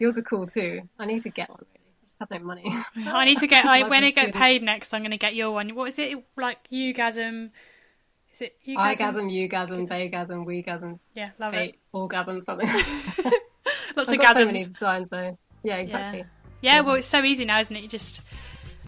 yours 0.00 0.16
are 0.16 0.22
cool 0.22 0.46
too. 0.46 0.82
I 0.98 1.06
need 1.06 1.20
to 1.22 1.28
get 1.28 1.48
one 1.48 1.58
really. 1.60 1.86
I 1.86 2.06
just 2.06 2.18
have 2.18 2.30
no 2.40 2.46
money. 2.46 2.64
I 2.96 3.24
need 3.24 3.38
to 3.38 3.46
get. 3.46 3.64
I, 3.76 3.86
when 3.88 4.02
I 4.02 4.10
get 4.10 4.34
paid 4.34 4.62
next, 4.62 4.92
I'm 4.92 5.02
going 5.02 5.12
to 5.12 5.16
get 5.16 5.34
your 5.36 5.52
one. 5.52 5.74
What 5.76 5.88
is 5.90 5.98
it 5.98 6.18
like? 6.36 6.58
Eugasm? 6.72 7.50
Is 8.32 8.40
it 8.42 8.56
eugasm? 8.66 8.96
Igasm, 8.96 9.48
yougasm, 9.50 9.88
theygasm, 9.88 10.46
wegasm, 10.46 10.98
Yeah, 11.14 11.30
love 11.38 11.52
fate, 11.52 11.74
it. 11.74 11.78
orgasm, 11.92 12.40
something. 12.40 12.68
Lots 12.68 14.08
I've 14.08 14.14
of 14.14 14.20
got 14.20 14.36
so 14.36 14.44
many 14.46 14.64
gasms. 14.64 14.72
designs 14.72 15.08
though. 15.10 15.38
Yeah, 15.62 15.76
exactly. 15.76 16.24
Yeah, 16.62 16.80
well, 16.80 16.96
it's 16.96 17.08
so 17.08 17.22
easy 17.22 17.44
now, 17.44 17.60
isn't 17.60 17.74
it? 17.74 17.82
You 17.82 17.88
just 17.88 18.20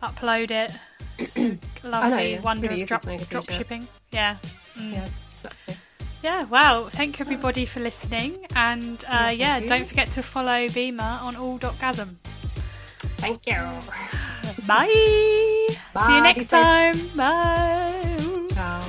upload 0.02 0.50
it. 0.50 0.72
It's 1.18 1.36
a 1.36 1.88
lovely 1.88 2.32
yeah, 2.32 2.40
wonder 2.40 2.70
of 2.70 2.86
drop, 2.86 3.02
drop 3.28 3.48
shipping. 3.50 3.86
Yeah. 4.12 4.38
Mm. 4.74 4.92
Yeah, 4.92 5.08
exactly. 5.34 5.74
Yeah, 6.22 6.44
well, 6.44 6.84
thank 6.84 7.20
everybody 7.20 7.66
for 7.66 7.80
listening. 7.80 8.46
And 8.54 9.04
uh, 9.08 9.32
Yeah, 9.34 9.58
yeah, 9.58 9.68
don't 9.68 9.86
forget 9.88 10.08
to 10.12 10.22
follow 10.22 10.66
Bima 10.68 11.20
on 11.22 11.34
all.gasm. 11.36 12.16
Thank 13.18 13.46
you. 13.46 13.58
Bye. 14.66 14.86
See 14.86 16.14
you 16.14 16.20
next 16.22 16.50
time. 16.50 16.96
Bye. 17.16 18.82